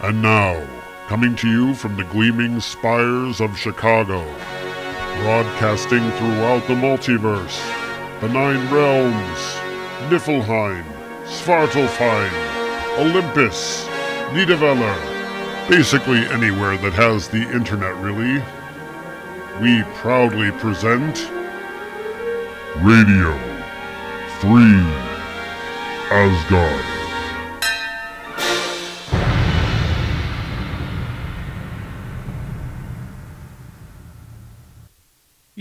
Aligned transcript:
And 0.00 0.20
now, 0.20 0.66
coming 1.06 1.36
to 1.36 1.48
you 1.48 1.74
from 1.74 1.96
the 1.96 2.04
gleaming 2.04 2.60
spires 2.60 3.40
of 3.40 3.56
Chicago, 3.56 4.24
broadcasting 5.22 6.10
throughout 6.12 6.66
the 6.66 6.74
multiverse, 6.74 7.60
the 8.20 8.28
Nine 8.28 8.72
Realms, 8.72 9.38
Niflheim, 10.10 10.84
Svartalfheim, 11.24 12.98
Olympus, 12.98 13.86
Nidavellir, 14.32 15.68
basically 15.68 16.18
anywhere 16.26 16.76
that 16.78 16.92
has 16.92 17.28
the 17.28 17.48
internet, 17.52 17.94
really. 17.96 18.42
We 19.62 19.84
proudly 19.94 20.50
present 20.52 21.30
Radio 22.82 23.38
Free 24.40 24.82
Asgard. 26.10 27.03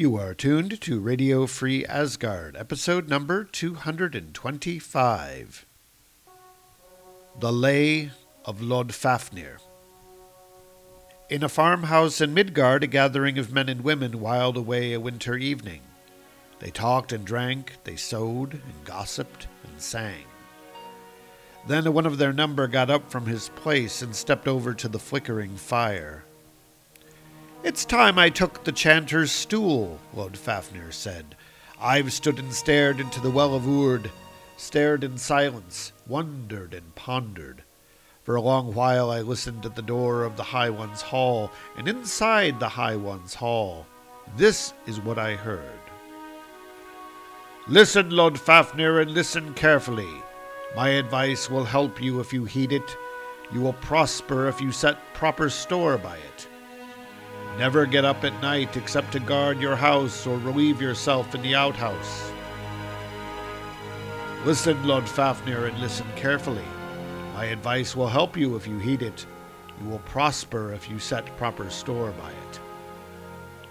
You 0.04 0.18
are 0.18 0.34
tuned 0.34 0.82
to 0.82 1.00
Radio 1.00 1.48
Free 1.48 1.86
Asgard, 1.86 2.58
episode 2.58 3.08
number 3.08 3.46
225. 3.46 5.66
The 7.40 7.54
Lay 7.54 8.12
of 8.44 8.60
Loddfafnir. 8.60 9.60
In 11.30 11.42
a 11.42 11.48
farmhouse 11.48 12.20
in 12.20 12.34
Midgard, 12.34 12.84
a 12.84 12.88
gathering 12.88 13.40
of 13.40 13.54
men 13.54 13.70
and 13.70 13.82
women 13.82 14.20
whiled 14.20 14.58
away 14.58 14.92
a 14.92 15.00
winter 15.00 15.38
evening. 15.38 15.80
They 16.60 16.70
talked 16.70 17.14
and 17.14 17.24
drank, 17.24 17.78
they 17.86 17.96
sewed 17.96 18.56
and 18.56 18.84
gossiped 18.84 19.48
and 19.64 19.82
sang. 19.82 20.26
Then 21.66 21.94
one 21.94 22.06
of 22.06 22.18
their 22.18 22.34
number 22.34 22.68
got 22.68 22.90
up 22.90 23.10
from 23.10 23.26
his 23.26 23.48
place 23.56 24.02
and 24.02 24.14
stepped 24.14 24.50
over 24.50 24.74
to 24.74 24.90
the 24.90 25.00
flickering 25.00 25.56
fire. 25.56 26.26
It's 27.64 27.86
time 27.86 28.19
I 28.19 28.30
took 28.30 28.66
the 28.66 28.73
chanter's 28.73 29.31
stool, 29.31 29.97
Loddfafnir 30.14 30.92
said. 30.92 31.38
I've 31.80 32.11
stood 32.11 32.38
and 32.38 32.53
stared 32.53 33.00
into 33.00 33.22
the 33.22 33.31
well 33.31 33.55
of 33.55 33.66
Urd, 33.66 34.11
stared 34.58 35.02
in 35.02 35.17
silence, 35.17 35.94
wondered 36.05 36.73
and 36.73 36.94
pondered. 36.95 37.64
For 38.23 38.36
a 38.36 38.42
long 38.42 38.73
while 38.73 39.09
I 39.09 39.22
listened 39.22 39.66
at 39.66 39.78
the 39.78 39.81
door 39.81 40.25
of 40.25 40.36
the 40.36 40.44
High 40.44 40.72
One's 40.72 41.02
hall, 41.02 41.52
and 41.78 41.88
inside 41.88 42.59
the 42.59 42.67
High 42.67 42.97
One's 42.97 43.33
hall, 43.33 43.88
this 44.36 44.73
is 44.86 45.00
what 45.00 45.17
I 45.17 45.36
heard. 45.36 45.80
Listen, 47.70 48.09
Loddfafnir, 48.09 49.02
and 49.02 49.11
listen 49.11 49.53
carefully. 49.53 50.22
My 50.75 50.89
advice 50.89 51.50
will 51.50 51.64
help 51.64 52.02
you 52.02 52.20
if 52.20 52.33
you 52.33 52.44
heed 52.44 52.73
it. 52.73 52.98
You 53.53 53.61
will 53.61 53.73
prosper 53.73 54.50
if 54.50 54.59
you 54.59 54.73
set 54.73 54.98
proper 55.14 55.50
store 55.50 55.98
by 55.98 56.17
it. 56.17 56.48
Never 57.58 57.86
get 57.86 58.04
up 58.04 58.23
at 58.23 58.42
night 58.42 58.76
except 58.78 59.12
to 59.12 59.20
guard 59.20 59.59
your 59.59 59.76
house 59.76 60.26
or 60.26 60.38
relieve 60.40 60.82
yourself 60.82 61.36
in 61.36 61.42
the 61.44 61.54
outhouse. 61.54 62.32
Listen, 64.44 64.76
Loddfafnir, 64.84 65.70
and 65.70 65.80
listen 65.80 66.08
carefully. 66.16 66.66
My 67.34 67.45
advice 67.45 67.95
will 67.95 68.08
help 68.08 68.36
you 68.36 68.56
if 68.56 68.68
you 68.68 68.80
heed 68.80 69.04
it. 69.04 69.26
You 69.82 69.90
will 69.90 70.00
prosper 70.00 70.73
if 70.73 70.90
you 70.90 70.98
set 70.98 71.26
proper 71.38 71.70
store 71.70 72.12
by 72.12 72.32
it. 72.32 72.60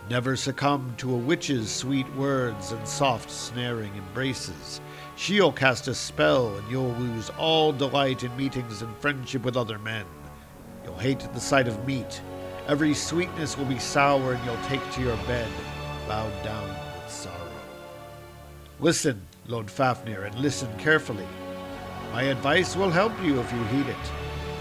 Never 0.08 0.36
succumb 0.36 0.94
to 0.98 1.14
a 1.14 1.18
witch's 1.18 1.70
sweet 1.70 2.12
words 2.14 2.72
and 2.72 2.86
soft 2.86 3.30
snaring 3.30 3.94
embraces. 3.96 4.80
She'll 5.16 5.52
cast 5.52 5.88
a 5.88 5.94
spell, 5.94 6.56
and 6.56 6.70
you'll 6.70 6.92
lose 6.92 7.30
all 7.30 7.72
delight 7.72 8.24
in 8.24 8.36
meetings 8.36 8.82
and 8.82 8.96
friendship 8.98 9.44
with 9.44 9.56
other 9.56 9.78
men. 9.78 10.06
You'll 10.84 10.98
hate 10.98 11.20
the 11.34 11.40
sight 11.40 11.68
of 11.68 11.86
meat. 11.86 12.20
Every 12.68 12.94
sweetness 12.94 13.58
will 13.58 13.64
be 13.64 13.78
sour, 13.78 14.34
and 14.34 14.44
you'll 14.44 14.62
take 14.68 14.88
to 14.92 15.02
your 15.02 15.16
bed, 15.26 15.50
bowed 16.06 16.44
down 16.44 16.68
with 16.68 17.10
sorrow. 17.10 17.36
Listen, 18.78 19.20
Loddfafnir, 19.48 20.26
and 20.26 20.34
listen 20.36 20.68
carefully. 20.78 21.26
My 22.12 22.24
advice 22.24 22.76
will 22.76 22.90
help 22.90 23.12
you 23.22 23.40
if 23.40 23.52
you 23.52 23.64
heed 23.64 23.88
it. 23.88 24.12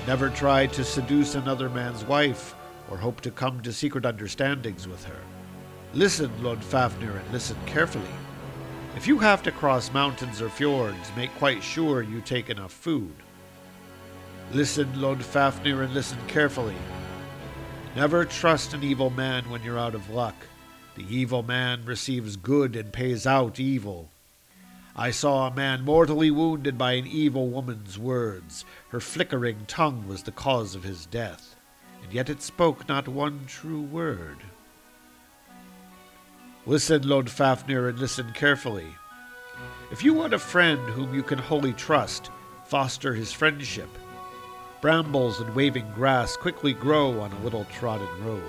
Never 0.07 0.29
try 0.29 0.65
to 0.67 0.83
seduce 0.83 1.35
another 1.35 1.69
man's 1.69 2.03
wife, 2.03 2.55
or 2.89 2.97
hope 2.97 3.21
to 3.21 3.29
come 3.29 3.61
to 3.61 3.71
secret 3.71 4.05
understandings 4.05 4.87
with 4.87 5.03
her. 5.05 5.19
Listen, 5.93 6.31
Loddfafnir, 6.41 7.19
and 7.19 7.31
listen 7.31 7.57
carefully. 7.67 8.09
If 8.95 9.07
you 9.07 9.19
have 9.19 9.43
to 9.43 9.51
cross 9.51 9.93
mountains 9.93 10.41
or 10.41 10.49
fjords, 10.49 11.11
make 11.15 11.33
quite 11.35 11.61
sure 11.61 12.01
you 12.01 12.21
take 12.21 12.49
enough 12.49 12.73
food. 12.73 13.13
Listen, 14.53 14.91
Loddfafnir, 14.93 15.83
and 15.83 15.93
listen 15.93 16.17
carefully. 16.27 16.75
Never 17.93 18.23
trust 18.23 18.73
an 18.73 18.83
evil 18.83 19.09
man 19.09 19.49
when 19.49 19.63
you're 19.63 19.77
out 19.77 19.95
of 19.95 20.09
luck. 20.09 20.35
The 20.95 21.05
evil 21.13 21.43
man 21.43 21.83
receives 21.83 22.37
good 22.37 22.77
and 22.77 22.93
pays 22.93 23.27
out 23.27 23.59
evil. 23.59 24.09
I 24.95 25.11
saw 25.11 25.47
a 25.47 25.55
man 25.55 25.83
mortally 25.83 26.31
wounded 26.31 26.77
by 26.77 26.93
an 26.93 27.05
evil 27.05 27.49
woman's 27.49 27.99
words. 27.99 28.63
Her 28.89 29.01
flickering 29.01 29.65
tongue 29.67 30.07
was 30.07 30.23
the 30.23 30.31
cause 30.31 30.73
of 30.73 30.83
his 30.83 31.05
death, 31.05 31.55
and 32.01 32.13
yet 32.13 32.29
it 32.29 32.41
spoke 32.41 32.87
not 32.87 33.09
one 33.09 33.41
true 33.45 33.81
word. 33.81 34.37
Listen, 36.65 37.01
Loddfafnir, 37.01 37.89
and 37.89 37.99
listen 37.99 38.31
carefully. 38.33 38.87
If 39.91 40.01
you 40.01 40.13
want 40.13 40.33
a 40.33 40.39
friend 40.39 40.79
whom 40.91 41.13
you 41.13 41.23
can 41.23 41.39
wholly 41.39 41.73
trust, 41.73 42.31
foster 42.65 43.13
his 43.13 43.33
friendship. 43.33 43.89
Brambles 44.81 45.39
and 45.39 45.53
waving 45.53 45.91
grass 45.93 46.35
quickly 46.35 46.73
grow 46.73 47.19
on 47.19 47.31
a 47.31 47.39
little 47.41 47.65
trodden 47.65 48.25
road. 48.25 48.41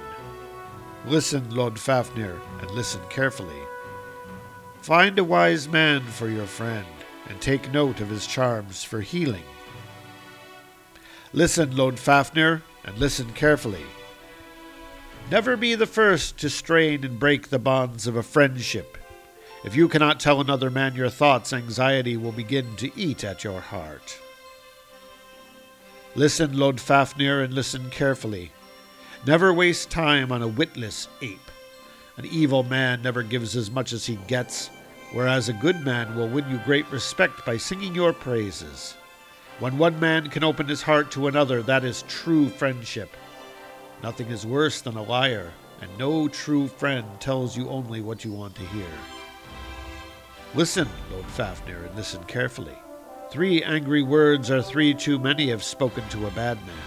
Listen, 1.07 1.43
Loddfafnir, 1.51 2.41
and 2.61 2.71
listen 2.71 3.03
carefully. 3.11 3.61
Find 4.81 5.19
a 5.19 5.25
wise 5.25 5.69
man 5.69 6.01
for 6.01 6.29
your 6.29 6.47
friend, 6.47 6.87
and 7.29 7.39
take 7.39 7.71
note 7.71 8.01
of 8.01 8.09
his 8.09 8.27
charms 8.27 8.83
for 8.83 9.03
healing. 9.03 9.45
Listen, 11.35 11.73
Loddfafnir, 11.73 12.63
and 12.85 12.97
listen 12.97 13.33
carefully. 13.35 13.85
Never 15.31 15.57
be 15.57 15.75
the 15.75 15.87
first 15.87 16.39
to 16.39 16.49
strain 16.49 17.05
and 17.05 17.19
break 17.19 17.49
the 17.49 17.59
bonds 17.59 18.07
of 18.07 18.17
a 18.17 18.23
friendship. 18.23 18.97
If 19.65 19.77
you 19.77 19.87
cannot 19.87 20.19
tell 20.19 20.41
another 20.41 20.71
man 20.71 20.95
your 20.95 21.11
thoughts, 21.11 21.53
anxiety 21.53 22.17
will 22.17 22.33
begin 22.33 22.75
to 22.77 22.91
eat 22.99 23.23
at 23.23 23.45
your 23.45 23.61
heart. 23.61 24.19
Listen, 26.15 26.53
Loddfafnir, 26.53 27.43
and 27.43 27.55
listen 27.55 27.89
carefully. 27.89 28.53
Never 29.27 29.55
waste 29.55 29.89
time 29.89 30.31
on 30.31 30.43
a 30.43 30.49
witless 30.49 31.09
ape. 31.23 31.51
An 32.19 32.27
evil 32.27 32.63
man 32.65 33.01
never 33.01 33.23
gives 33.23 33.57
as 33.57 33.71
much 33.71 33.95
as 33.95 34.05
he 34.05 34.17
gets, 34.27 34.69
whereas 35.13 35.49
a 35.49 35.55
good 35.55 35.83
man 35.87 36.15
will 36.15 36.29
win 36.29 36.47
you 36.51 36.61
great 36.67 36.91
respect 36.91 37.47
by 37.47 37.57
singing 37.57 37.95
your 37.95 38.13
praises. 38.13 38.95
When 39.59 39.79
one 39.79 39.99
man 40.01 40.29
can 40.29 40.45
open 40.45 40.69
his 40.69 40.83
heart 40.83 41.11
to 41.13 41.29
another, 41.29 41.63
that 41.63 41.83
is 41.83 42.05
true 42.09 42.51
friendship. 42.51 43.09
Nothing 44.03 44.29
is 44.29 44.45
worse 44.45 44.83
than 44.83 44.97
a 44.97 45.03
liar, 45.03 45.51
and 45.81 45.91
no 45.97 46.29
true 46.29 46.69
friend 46.69 47.07
tells 47.21 47.57
you 47.57 47.71
only 47.71 48.03
what 48.03 48.23
you 48.23 48.33
want 48.33 48.55
to 48.57 48.67
hear. 48.67 48.91
Listen, 50.55 50.89
Loddfafnir, 51.11 51.87
and 51.87 51.97
listen 51.97 52.23
carefully. 52.25 52.77
Three 53.33 53.63
angry 53.63 54.03
words 54.03 54.51
are 54.51 54.61
three 54.61 54.93
too 54.93 55.19
many 55.19 55.49
if 55.49 55.63
spoken 55.63 56.07
to 56.11 56.27
a 56.27 56.31
bad 56.33 56.59
man, 56.67 56.85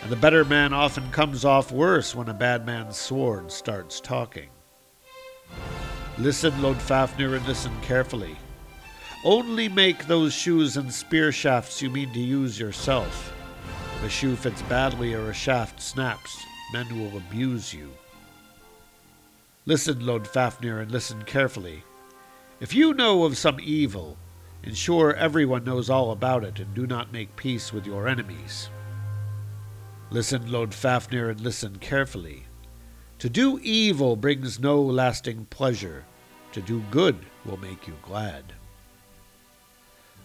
and 0.00 0.10
the 0.10 0.16
better 0.16 0.42
man 0.42 0.72
often 0.72 1.10
comes 1.10 1.44
off 1.44 1.70
worse 1.70 2.14
when 2.14 2.30
a 2.30 2.32
bad 2.32 2.64
man's 2.64 2.96
sword 2.96 3.52
starts 3.52 4.00
talking. 4.00 4.48
Listen, 6.16 6.52
Loddfafnir, 6.62 7.36
and 7.36 7.46
listen 7.46 7.78
carefully. 7.82 8.34
Only 9.26 9.68
make 9.68 10.06
those 10.06 10.32
shoes 10.32 10.78
and 10.78 10.90
spear 10.90 11.32
shafts 11.32 11.82
you 11.82 11.90
mean 11.90 12.14
to 12.14 12.18
use 12.18 12.58
yourself. 12.58 13.30
If 13.96 14.04
a 14.04 14.08
shoe 14.08 14.36
fits 14.36 14.62
badly 14.62 15.12
or 15.12 15.28
a 15.28 15.34
shaft 15.34 15.82
snaps, 15.82 16.46
men 16.72 16.98
will 16.98 17.18
abuse 17.18 17.74
you. 17.74 17.90
Listen, 19.66 20.00
Loddfafnir, 20.00 20.80
and 20.80 20.90
listen 20.90 21.24
carefully. 21.24 21.82
If 22.58 22.72
you 22.72 22.94
know 22.94 23.24
of 23.24 23.36
some 23.36 23.60
evil, 23.60 24.16
ensure 24.68 25.14
everyone 25.14 25.64
knows 25.64 25.88
all 25.88 26.12
about 26.12 26.44
it 26.44 26.60
and 26.60 26.74
do 26.74 26.86
not 26.86 27.10
make 27.10 27.34
peace 27.36 27.72
with 27.72 27.86
your 27.86 28.06
enemies. 28.06 28.68
Listen, 30.10 30.42
Loddfafnir, 30.50 31.30
and 31.30 31.40
listen 31.40 31.78
carefully. 31.78 32.44
To 33.20 33.30
do 33.30 33.58
evil 33.62 34.14
brings 34.14 34.60
no 34.60 34.80
lasting 34.80 35.46
pleasure. 35.46 36.04
To 36.52 36.60
do 36.60 36.82
good 36.90 37.16
will 37.46 37.56
make 37.56 37.88
you 37.88 37.94
glad. 38.02 38.52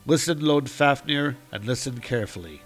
Listen, 0.06 0.40
Loddfafnir, 0.40 1.36
and 1.52 1.64
listen 1.64 2.00
carefully. 2.00 2.62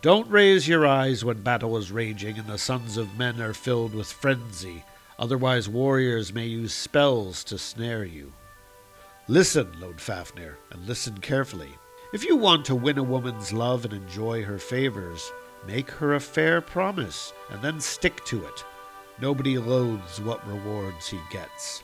Don't 0.00 0.30
raise 0.30 0.66
your 0.66 0.86
eyes 0.86 1.24
when 1.24 1.42
battle 1.42 1.76
is 1.76 1.92
raging 1.92 2.38
and 2.38 2.48
the 2.48 2.56
sons 2.56 2.96
of 2.96 3.18
men 3.18 3.40
are 3.40 3.54
filled 3.54 3.94
with 3.94 4.10
frenzy, 4.10 4.82
otherwise 5.18 5.68
warriors 5.68 6.32
may 6.32 6.46
use 6.46 6.72
spells 6.72 7.44
to 7.44 7.58
snare 7.58 8.04
you. 8.04 8.32
Listen, 9.28 9.66
Loddfafnir, 9.80 10.56
and 10.70 10.86
listen 10.86 11.18
carefully. 11.18 11.70
If 12.12 12.24
you 12.24 12.36
want 12.36 12.64
to 12.66 12.74
win 12.74 12.98
a 12.98 13.02
woman's 13.02 13.52
love 13.52 13.84
and 13.84 13.94
enjoy 13.94 14.42
her 14.42 14.58
favors, 14.58 15.32
Make 15.66 15.90
her 15.92 16.14
a 16.14 16.20
fair 16.20 16.60
promise, 16.60 17.32
and 17.50 17.62
then 17.62 17.80
stick 17.80 18.24
to 18.24 18.44
it. 18.44 18.64
Nobody 19.20 19.58
loathes 19.58 20.20
what 20.20 20.46
rewards 20.46 21.08
he 21.08 21.20
gets. 21.30 21.82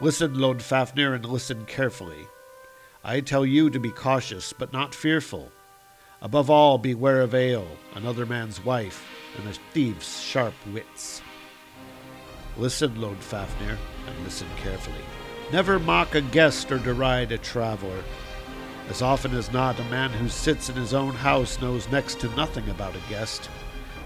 Listen, 0.00 0.34
Loddfafnir, 0.34 1.14
and 1.14 1.24
listen 1.24 1.64
carefully. 1.66 2.26
I 3.04 3.20
tell 3.20 3.46
you 3.46 3.70
to 3.70 3.78
be 3.78 3.90
cautious, 3.90 4.52
but 4.52 4.72
not 4.72 4.94
fearful. 4.94 5.52
Above 6.20 6.50
all, 6.50 6.78
beware 6.78 7.20
of 7.20 7.34
ale, 7.34 7.66
another 7.94 8.26
man's 8.26 8.64
wife, 8.64 9.06
and 9.38 9.48
a 9.48 9.52
thief's 9.72 10.20
sharp 10.20 10.54
wits. 10.72 11.22
Listen, 12.56 12.96
Loddfafnir, 12.96 13.76
and 14.06 14.24
listen 14.24 14.48
carefully. 14.56 15.04
Never 15.52 15.78
mock 15.78 16.14
a 16.14 16.22
guest 16.22 16.72
or 16.72 16.78
deride 16.78 17.30
a 17.30 17.36
traveler. 17.36 18.02
As 18.88 19.02
often 19.02 19.36
as 19.36 19.52
not, 19.52 19.78
a 19.78 19.84
man 19.84 20.08
who 20.10 20.30
sits 20.30 20.70
in 20.70 20.76
his 20.76 20.94
own 20.94 21.12
house 21.12 21.60
knows 21.60 21.90
next 21.90 22.20
to 22.20 22.34
nothing 22.34 22.66
about 22.70 22.96
a 22.96 23.10
guest. 23.10 23.50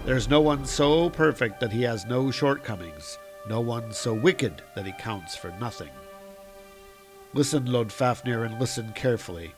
There's 0.03 0.27
no 0.27 0.41
one 0.41 0.65
so 0.65 1.09
perfect 1.09 1.61
that 1.61 1.71
he 1.71 1.83
has 1.83 2.05
no 2.05 2.31
shortcomings, 2.31 3.17
no 3.47 3.61
one 3.61 3.93
so 3.93 4.13
wicked 4.13 4.61
that 4.75 4.85
he 4.85 4.91
counts 4.99 5.37
for 5.37 5.51
nothing. 5.57 5.91
Listen, 7.33 7.65
Loddfafnir, 7.65 8.45
and 8.45 8.59
listen 8.59 8.91
carefully. 8.91 9.53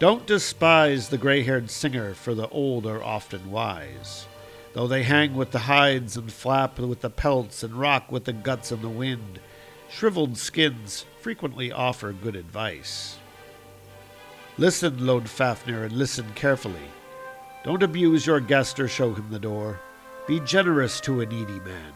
Don't 0.00 0.26
despise 0.26 1.08
the 1.08 1.18
gray 1.18 1.44
haired 1.44 1.70
singer, 1.70 2.12
for 2.12 2.34
the 2.34 2.48
old 2.48 2.86
are 2.86 3.04
often 3.04 3.52
wise. 3.52 4.26
Though 4.72 4.88
they 4.88 5.04
hang 5.04 5.36
with 5.36 5.52
the 5.52 5.60
hides 5.60 6.16
and 6.16 6.32
flap 6.32 6.80
with 6.80 7.02
the 7.02 7.10
pelts 7.10 7.62
and 7.62 7.74
rock 7.74 8.10
with 8.10 8.24
the 8.24 8.32
guts 8.32 8.72
in 8.72 8.82
the 8.82 8.88
wind, 8.88 9.38
shriveled 9.88 10.36
skins 10.36 11.04
frequently 11.20 11.72
offer 11.72 12.12
good 12.12 12.36
advice. 12.36 13.18
Listen, 14.56 14.98
Loddfafnir, 14.98 15.84
and 15.84 15.92
listen 15.92 16.26
carefully. 16.34 16.74
Don't 17.64 17.82
abuse 17.82 18.26
your 18.26 18.40
guest 18.40 18.80
or 18.80 18.88
show 18.88 19.14
him 19.14 19.30
the 19.30 19.38
door. 19.38 19.80
Be 20.26 20.40
generous 20.40 21.00
to 21.02 21.20
a 21.20 21.26
needy 21.26 21.60
man. 21.60 21.92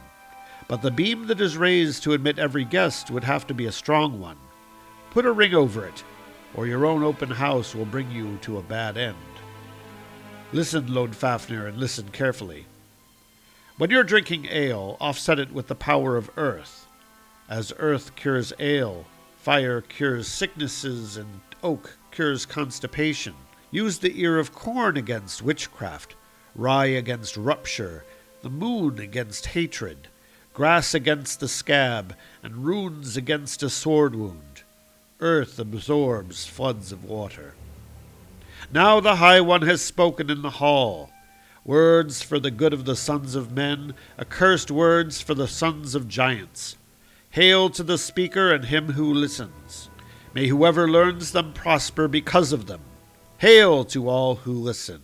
But 0.69 0.81
the 0.81 0.91
beam 0.91 1.27
that 1.27 1.41
is 1.41 1.57
raised 1.57 2.03
to 2.05 2.13
admit 2.13 2.39
every 2.39 2.65
guest 2.65 3.11
would 3.11 3.25
have 3.25 3.47
to 3.49 3.55
be 3.55 3.67
a 3.67 3.73
strong 3.73 4.21
one. 4.21 4.39
Put 5.11 5.27
a 5.27 5.33
ring 5.33 5.55
over 5.55 5.87
it, 5.87 6.05
or 6.55 6.67
your 6.67 6.87
own 6.87 7.03
open 7.03 7.31
house 7.31 7.75
will 7.75 7.85
bring 7.85 8.11
you 8.11 8.39
to 8.43 8.59
a 8.59 8.63
bad 8.63 8.97
end. 8.97 9.17
Listen, 10.53 10.87
Loddfafnir, 10.87 11.67
and 11.67 11.79
listen 11.79 12.09
carefully. 12.11 12.67
When 13.77 13.91
you're 13.91 14.05
drinking 14.05 14.47
ale, 14.51 14.97
offset 15.01 15.39
it 15.39 15.53
with 15.53 15.69
the 15.69 15.75
power 15.75 16.17
of 16.17 16.31
earth. 16.37 16.82
As 17.53 17.71
earth 17.79 18.17
cures 18.17 18.55
ale, 18.59 19.05
fire 19.37 19.83
cures 19.83 20.27
sicknesses, 20.27 21.19
and 21.19 21.43
oak 21.63 21.99
cures 22.11 22.47
constipation. 22.47 23.35
Use 23.71 23.99
the 23.99 24.19
ear 24.19 24.39
of 24.39 24.55
corn 24.55 24.97
against 24.97 25.43
witchcraft, 25.43 26.15
rye 26.55 26.87
against 26.87 27.37
rupture, 27.37 28.07
the 28.41 28.49
moon 28.49 28.99
against 28.99 29.49
hatred, 29.49 30.09
grass 30.55 30.95
against 30.95 31.41
the 31.41 31.47
scab, 31.47 32.17
and 32.43 32.65
runes 32.65 33.19
against 33.19 33.63
a 33.63 33.69
sword 33.69 34.15
wound. 34.15 34.63
Earth 35.21 35.59
absorbs 35.59 36.47
floods 36.47 36.91
of 36.91 37.05
water. 37.05 37.53
Now 38.73 38.99
the 38.99 39.17
High 39.17 39.43
One 39.43 39.61
has 39.61 39.83
spoken 39.83 40.31
in 40.31 40.41
the 40.41 40.57
hall. 40.57 41.11
Words 41.67 42.23
for 42.23 42.41
the 42.41 42.51
good 42.51 42.73
of 42.73 42.87
the 42.87 42.97
sons 42.97 43.35
of 43.35 43.53
men, 43.53 43.93
accursed 44.19 44.71
words 44.71 45.21
for 45.21 45.35
the 45.35 45.47
sons 45.47 45.95
of 45.95 46.09
giants. 46.09 46.77
Hail 47.33 47.71
to 47.71 47.83
the 47.83 47.97
speaker 47.97 48.53
and 48.53 48.67
him 48.67 48.93
who 48.93 49.13
listens. 49.13 49.89
May 50.35 50.49
whoever 50.49 50.87
learns 50.87 51.33
them 51.33 51.55
prosper 51.55 52.07
because 52.07 52.53
of 52.53 52.67
them. 52.67 52.81
Hail 53.39 53.85
to 53.87 54.07
all 54.07 54.35
who 54.37 54.53
listen. 54.53 55.01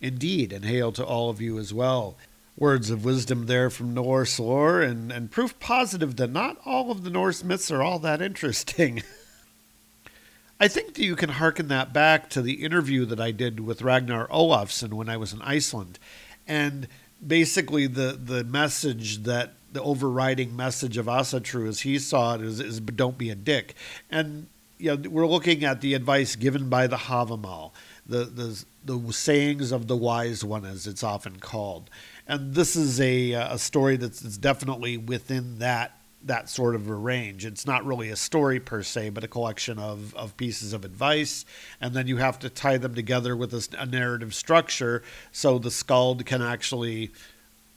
Indeed, 0.00 0.52
and 0.52 0.64
hail 0.64 0.92
to 0.92 1.04
all 1.04 1.30
of 1.30 1.40
you 1.40 1.58
as 1.58 1.74
well. 1.74 2.16
Words 2.56 2.90
of 2.90 3.04
wisdom 3.04 3.46
there 3.46 3.70
from 3.70 3.92
Norse 3.92 4.38
lore, 4.38 4.80
and, 4.80 5.10
and 5.10 5.32
proof 5.32 5.58
positive 5.58 6.14
that 6.16 6.30
not 6.30 6.56
all 6.64 6.92
of 6.92 7.02
the 7.02 7.10
Norse 7.10 7.42
myths 7.42 7.72
are 7.72 7.82
all 7.82 7.98
that 7.98 8.22
interesting. 8.22 9.02
I 10.60 10.68
think 10.68 10.94
that 10.94 11.02
you 11.04 11.16
can 11.16 11.30
hearken 11.30 11.66
that 11.68 11.92
back 11.92 12.30
to 12.30 12.40
the 12.40 12.64
interview 12.64 13.04
that 13.06 13.20
I 13.20 13.32
did 13.32 13.58
with 13.58 13.82
Ragnar 13.82 14.28
Olafsson 14.28 14.94
when 14.94 15.08
I 15.08 15.16
was 15.16 15.32
in 15.32 15.42
Iceland. 15.42 15.98
And 16.46 16.86
basically, 17.24 17.86
the, 17.86 18.18
the 18.22 18.44
message 18.44 19.24
that 19.24 19.54
the 19.72 19.82
overriding 19.82 20.54
message 20.54 20.96
of 20.96 21.06
Asatru 21.06 21.68
as 21.68 21.80
he 21.80 21.98
saw 21.98 22.36
it 22.36 22.42
is, 22.42 22.60
is 22.60 22.80
don't 22.80 23.18
be 23.18 23.30
a 23.30 23.34
dick. 23.34 23.74
And 24.10 24.46
you 24.78 24.96
know, 24.96 25.10
we're 25.10 25.26
looking 25.26 25.64
at 25.64 25.80
the 25.80 25.94
advice 25.94 26.36
given 26.36 26.68
by 26.68 26.86
the 26.86 26.96
Havamal, 26.96 27.72
the, 28.06 28.24
the, 28.24 28.64
the 28.84 29.12
sayings 29.12 29.72
of 29.72 29.88
the 29.88 29.96
wise 29.96 30.44
one, 30.44 30.64
as 30.64 30.86
it's 30.86 31.02
often 31.02 31.38
called. 31.38 31.90
And 32.28 32.54
this 32.54 32.76
is 32.76 33.00
a, 33.00 33.32
a 33.32 33.58
story 33.58 33.96
that's, 33.96 34.20
that's 34.20 34.38
definitely 34.38 34.96
within 34.96 35.58
that 35.58 35.98
that 36.26 36.48
sort 36.48 36.74
of 36.74 36.88
a 36.88 36.94
range. 36.94 37.44
It's 37.44 37.66
not 37.66 37.84
really 37.84 38.10
a 38.10 38.16
story 38.16 38.60
per 38.60 38.82
se, 38.82 39.10
but 39.10 39.24
a 39.24 39.28
collection 39.28 39.78
of, 39.78 40.14
of 40.14 40.36
pieces 40.36 40.72
of 40.72 40.84
advice. 40.84 41.44
And 41.80 41.94
then 41.94 42.06
you 42.06 42.16
have 42.16 42.38
to 42.40 42.50
tie 42.50 42.78
them 42.78 42.94
together 42.94 43.36
with 43.36 43.52
a, 43.52 43.68
a 43.78 43.86
narrative 43.86 44.34
structure 44.34 45.02
so 45.32 45.58
the 45.58 45.70
skald 45.70 46.24
can 46.26 46.42
actually 46.42 47.12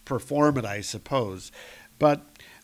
perform 0.05 0.57
it, 0.57 0.65
I 0.65 0.81
suppose. 0.81 1.51
But 1.99 2.21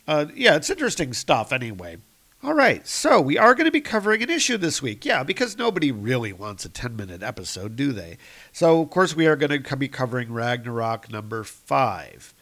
uh, 0.08 0.28
yeah, 0.36 0.56
it's 0.56 0.70
interesting 0.70 1.14
stuff 1.14 1.52
anyway. 1.52 1.98
All 2.44 2.54
right, 2.54 2.86
so 2.86 3.22
we 3.22 3.38
are 3.38 3.56
going 3.56 3.68
to 3.68 3.72
be 3.72 3.80
covering 3.80 4.22
an 4.22 4.30
issue 4.30 4.58
this 4.58 4.82
week. 4.82 5.06
Yeah, 5.06 5.24
because 5.24 5.58
nobody 5.58 5.94
really 5.94 6.34
wants 6.34 6.66
a 6.66 6.70
10 6.70 6.98
minute 6.98 7.24
episode, 7.24 7.78
do 7.78 7.94
they? 7.94 8.18
So, 8.52 8.82
of 8.82 8.90
course, 8.90 9.16
we 9.16 9.28
are 9.28 9.38
going 9.38 9.64
to 9.64 9.78
be 9.78 9.88
covering 9.88 10.34
Ragnarok 10.34 11.10
number 11.10 11.46
five. 11.46 12.34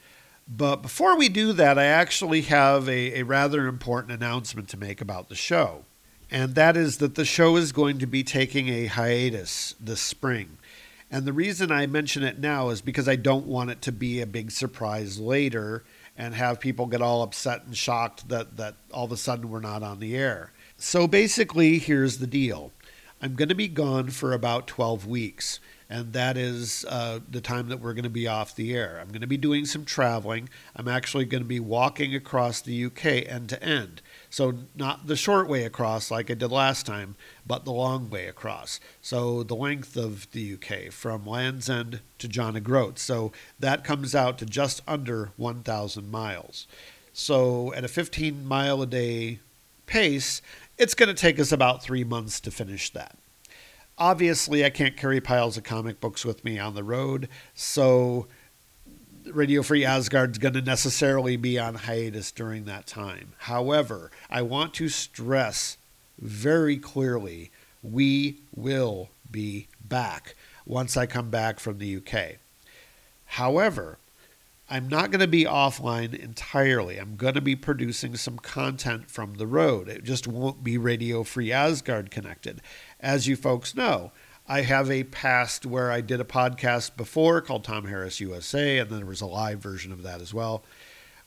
But 0.54 0.82
before 0.82 1.18
we 1.18 1.30
do 1.30 1.54
that, 1.54 1.80
I 1.80 1.86
actually 1.86 2.42
have 2.42 2.90
a, 2.90 3.20
a 3.20 3.24
rather 3.24 3.68
important 3.68 4.12
announcement 4.12 4.68
to 4.70 4.78
make 4.78 5.00
about 5.00 5.30
the 5.30 5.36
show. 5.36 5.86
And 6.30 6.56
that 6.56 6.76
is 6.76 6.98
that 6.98 7.16
the 7.16 7.24
show 7.24 7.56
is 7.56 7.72
going 7.72 8.00
to 8.00 8.06
be 8.06 8.22
taking 8.24 8.68
a 8.68 8.88
hiatus 8.88 9.76
this 9.80 10.02
spring. 10.02 10.58
And 11.10 11.26
the 11.26 11.32
reason 11.32 11.72
I 11.72 11.88
mention 11.88 12.24
it 12.24 12.40
now 12.40 12.70
is 12.70 12.82
because 12.82 13.08
I 13.08 13.16
don't 13.16 13.48
want 13.48 13.70
it 13.70 13.82
to 13.84 13.94
be 13.94 14.20
a 14.20 14.26
big 14.26 14.52
surprise 14.52 15.20
later 15.20 15.86
and 16.18 16.36
have 16.36 16.60
people 16.60 16.86
get 16.86 17.02
all 17.02 17.22
upset 17.22 17.64
and 17.64 17.76
shocked 17.76 18.28
that, 18.28 18.58
that 18.58 18.76
all 18.94 19.06
of 19.06 19.12
a 19.14 19.18
sudden 19.18 19.50
we're 19.50 19.62
not 19.62 19.84
on 19.84 20.00
the 20.00 20.18
air. 20.18 20.52
So 20.76 21.08
basically, 21.08 21.80
here's 21.80 22.18
the 22.18 22.28
deal 22.28 22.74
I'm 23.22 23.36
going 23.36 23.50
to 23.50 23.56
be 23.56 23.70
gone 23.70 24.10
for 24.10 24.34
about 24.34 24.68
12 24.68 25.08
weeks, 25.08 25.62
and 25.92 26.14
that 26.14 26.38
is 26.38 26.86
uh, 26.88 27.20
the 27.30 27.42
time 27.42 27.68
that 27.68 27.82
we're 27.82 27.94
going 27.94 28.04
to 28.04 28.10
be 28.10 28.26
off 28.26 28.56
the 28.56 28.74
air. 28.74 28.98
I'm 29.02 29.10
going 29.10 29.20
to 29.20 29.28
be 29.28 29.36
doing 29.36 29.66
some 29.66 29.84
traveling. 29.84 30.48
I'm 30.74 30.88
actually 30.88 31.26
going 31.26 31.44
to 31.44 31.48
be 31.48 31.60
walking 31.60 32.16
across 32.16 32.62
the 32.62 32.86
UK 32.86 33.06
end 33.28 33.50
to 33.50 33.62
end. 33.62 34.02
So, 34.30 34.54
not 34.74 35.08
the 35.08 35.18
short 35.18 35.50
way 35.50 35.66
across 35.66 36.10
like 36.10 36.32
I 36.32 36.36
did 36.36 36.50
last 36.50 36.86
time, 36.86 37.18
but 37.46 37.66
the 37.66 37.74
long 37.74 38.10
way 38.10 38.28
across. 38.28 38.80
So, 39.02 39.44
the 39.44 39.56
length 39.56 39.98
of 39.98 40.32
the 40.32 40.54
UK 40.54 40.94
from 40.94 41.26
Land's 41.26 41.70
End 41.70 42.00
to 42.20 42.30
John 42.30 42.56
O'Groats. 42.56 43.02
So, 43.02 43.34
that 43.60 43.84
comes 43.84 44.16
out 44.16 44.38
to 44.38 44.46
just 44.46 44.82
under 44.88 45.32
1,000 45.36 46.10
miles. 46.10 46.68
So, 47.12 47.74
at 47.74 47.84
a 47.84 47.90
15 47.90 48.46
mile 48.48 48.82
a 48.82 48.88
day 48.88 49.40
pace, 49.88 50.42
it's 50.78 50.94
going 50.94 51.10
to 51.10 51.14
take 51.14 51.38
us 51.38 51.52
about 51.52 51.84
three 51.84 52.06
months 52.06 52.40
to 52.40 52.50
finish 52.50 52.92
that. 52.92 53.18
Obviously, 54.02 54.66
I 54.66 54.72
can't 54.72 54.98
carry 54.98 55.22
piles 55.22 55.58
of 55.58 55.64
comic 55.64 56.00
books 56.00 56.26
with 56.26 56.44
me 56.44 56.58
on 56.58 56.74
the 56.74 56.84
road, 56.84 57.30
so 57.54 58.26
Radio 59.26 59.62
Free 59.62 59.86
Asgard's 59.86 60.40
going 60.40 60.56
to 60.56 60.62
necessarily 60.64 61.38
be 61.38 61.60
on 61.60 61.76
hiatus 61.76 62.32
during 62.32 62.66
that 62.66 62.88
time. 62.88 63.34
However, 63.38 64.10
I 64.28 64.42
want 64.42 64.74
to 64.74 64.90
stress 64.90 65.78
very 66.20 66.78
clearly 66.78 67.52
we 67.84 68.40
will 68.56 69.10
be 69.30 69.68
back 69.86 70.34
once 70.66 70.98
I 70.98 71.06
come 71.06 71.30
back 71.30 71.60
from 71.60 71.78
the 71.78 71.98
UK. 71.98 72.38
However, 73.26 74.00
I'm 74.72 74.88
not 74.88 75.12
going 75.12 75.20
to 75.20 75.28
be 75.28 75.44
offline 75.44 76.18
entirely. 76.18 76.98
I'm 76.98 77.18
going 77.18 77.34
to 77.34 77.42
be 77.42 77.58
producing 77.58 78.16
some 78.16 78.38
content 78.38 79.12
from 79.12 79.34
the 79.34 79.46
road. 79.46 79.90
It 79.90 80.06
just 80.06 80.28
won't 80.28 80.64
be 80.64 80.78
Radio 80.78 81.24
Free 81.24 81.52
Asgard 81.52 82.10
connected. 82.10 82.62
As 83.02 83.28
you 83.28 83.36
folks 83.36 83.76
know, 83.76 84.12
I 84.48 84.62
have 84.62 84.92
a 84.92 85.04
past 85.06 85.66
where 85.66 85.92
I 85.92 86.02
did 86.02 86.22
a 86.22 86.26
podcast 86.26 86.96
before 86.96 87.42
called 87.42 87.64
Tom 87.64 87.86
Harris 87.86 88.20
USA, 88.20 88.78
and 88.78 88.92
then 88.92 89.00
there 89.00 89.08
was 89.08 89.22
a 89.22 89.26
live 89.26 89.60
version 89.60 89.92
of 89.92 90.04
that 90.04 90.22
as 90.22 90.36
well, 90.36 90.64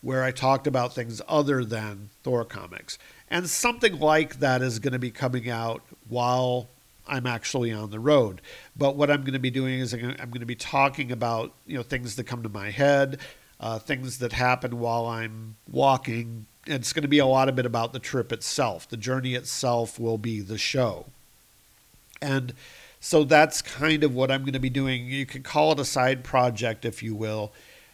where 0.01 0.23
I 0.23 0.31
talked 0.31 0.69
about 0.69 0.95
things 0.95 1.21
other 1.27 1.65
than 1.65 2.11
Thor 2.23 2.45
comics. 2.45 2.97
And 3.29 3.51
something 3.51 3.99
like 3.99 4.39
that 4.39 4.63
is 4.63 4.79
going 4.79 4.93
to 4.93 5.01
be 5.01 5.11
coming 5.11 5.51
out 5.51 5.83
while 6.09 6.69
I'm 7.09 7.27
actually 7.27 7.73
on 7.73 7.91
the 7.91 7.99
road. 7.99 8.41
But 8.77 8.95
what 8.95 9.11
I'm 9.11 9.23
going 9.23 9.33
to 9.33 9.41
be 9.41 9.51
doing 9.51 9.81
is 9.81 9.93
I'm 9.93 10.01
going 10.01 10.41
to 10.41 10.47
be 10.47 10.55
talking 10.55 11.11
about 11.11 11.53
you 11.67 11.77
know 11.77 11.83
things 11.83 12.15
that 12.15 12.25
come 12.25 12.45
to 12.45 12.49
my 12.49 12.71
head, 12.71 13.19
uh, 13.59 13.81
things 13.81 14.19
that 14.19 14.33
happen 14.33 14.79
while 14.79 15.07
I'm 15.07 15.57
walking. 15.69 16.47
It's 16.67 16.93
going 16.93 17.03
to 17.03 17.09
be 17.09 17.19
a 17.19 17.27
lot 17.27 17.49
of 17.49 17.57
bit 17.57 17.67
about 17.67 17.93
the 17.93 17.99
trip 17.99 18.33
itself. 18.33 18.89
The 18.89 18.97
journey 18.97 19.35
itself 19.35 19.99
will 19.99 20.19
be 20.19 20.41
the 20.41 20.57
show. 20.57 21.07
And 22.21 22.55
so 23.01 23.25
that's 23.25 23.61
kind 23.61 24.03
of 24.03 24.15
what 24.15 24.31
I'm 24.31 24.43
going 24.43 24.55
to 24.55 24.59
be 24.59 24.71
doing. 24.71 25.07
You 25.07 25.27
could 25.27 25.45
call 25.45 25.73
it 25.73 25.81
a 25.81 25.85
side 25.85 26.25
project, 26.25 26.85
if 26.85 27.03
you 27.03 27.15
will, 27.15 27.53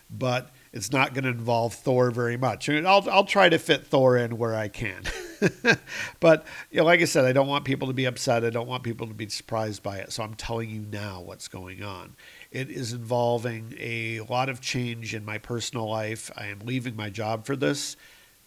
but 0.09 0.51
it's 0.73 0.93
not 0.93 1.15
going 1.15 1.25
to 1.25 1.31
involve 1.31 1.75
Thor 1.75 2.11
very 2.13 2.37
much. 2.37 2.69
And 2.69 2.87
I'll, 2.87 3.09
I'll 3.11 3.25
try 3.25 3.49
to 3.49 3.59
fit 3.59 3.87
Thor 3.87 4.17
in 4.17 4.39
where 4.39 4.55
I 4.55 4.69
can. 4.69 5.03
but 6.21 6.47
you 6.71 6.79
know, 6.79 6.85
like 6.85 7.01
I 7.01 7.07
said, 7.07 7.25
I 7.25 7.33
don't 7.33 7.49
want 7.49 7.65
people 7.65 7.89
to 7.89 7.95
be 7.95 8.05
upset. 8.05 8.45
I 8.45 8.51
don't 8.51 8.69
want 8.69 8.85
people 8.85 9.09
to 9.09 9.15
be 9.15 9.29
surprised 9.29 9.83
by 9.83 9.99
it. 9.99 10.13
So 10.13 10.23
I'm 10.23 10.35
telling 10.35 10.71
you 10.71 10.87
now 10.91 11.23
what's 11.23 11.49
going 11.49 11.83
on. 11.83 12.15
It 12.53 12.71
is 12.71 12.93
involving 12.93 13.75
a 13.79 14.21
lot 14.21 14.49
of 14.49 14.61
change 14.61 15.15
in 15.15 15.25
my 15.25 15.39
personal 15.39 15.89
life. 15.89 16.31
I 16.37 16.47
am 16.47 16.61
leaving 16.61 16.95
my 16.95 17.11
job 17.11 17.47
for 17.47 17.57
this, 17.57 17.97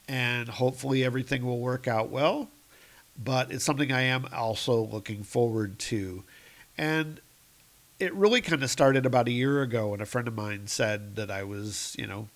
and 0.07 0.47
hopefully 0.47 1.03
everything 1.03 1.45
will 1.45 1.59
work 1.59 1.87
out 1.87 2.09
well. 2.09 2.49
But 3.21 3.51
it's 3.51 3.63
something 3.63 3.91
I 3.91 4.01
am 4.01 4.27
also 4.33 4.81
looking 4.81 5.23
forward 5.23 5.79
to. 5.79 6.23
And 6.77 7.21
it 7.99 8.13
really 8.13 8.41
kind 8.41 8.63
of 8.63 8.69
started 8.69 9.05
about 9.05 9.27
a 9.27 9.31
year 9.31 9.61
ago 9.61 9.89
when 9.89 10.01
a 10.01 10.05
friend 10.05 10.27
of 10.27 10.35
mine 10.35 10.67
said 10.67 11.15
that 11.15 11.29
I 11.29 11.43
was, 11.43 11.95
you 11.97 12.07
know, 12.07 12.27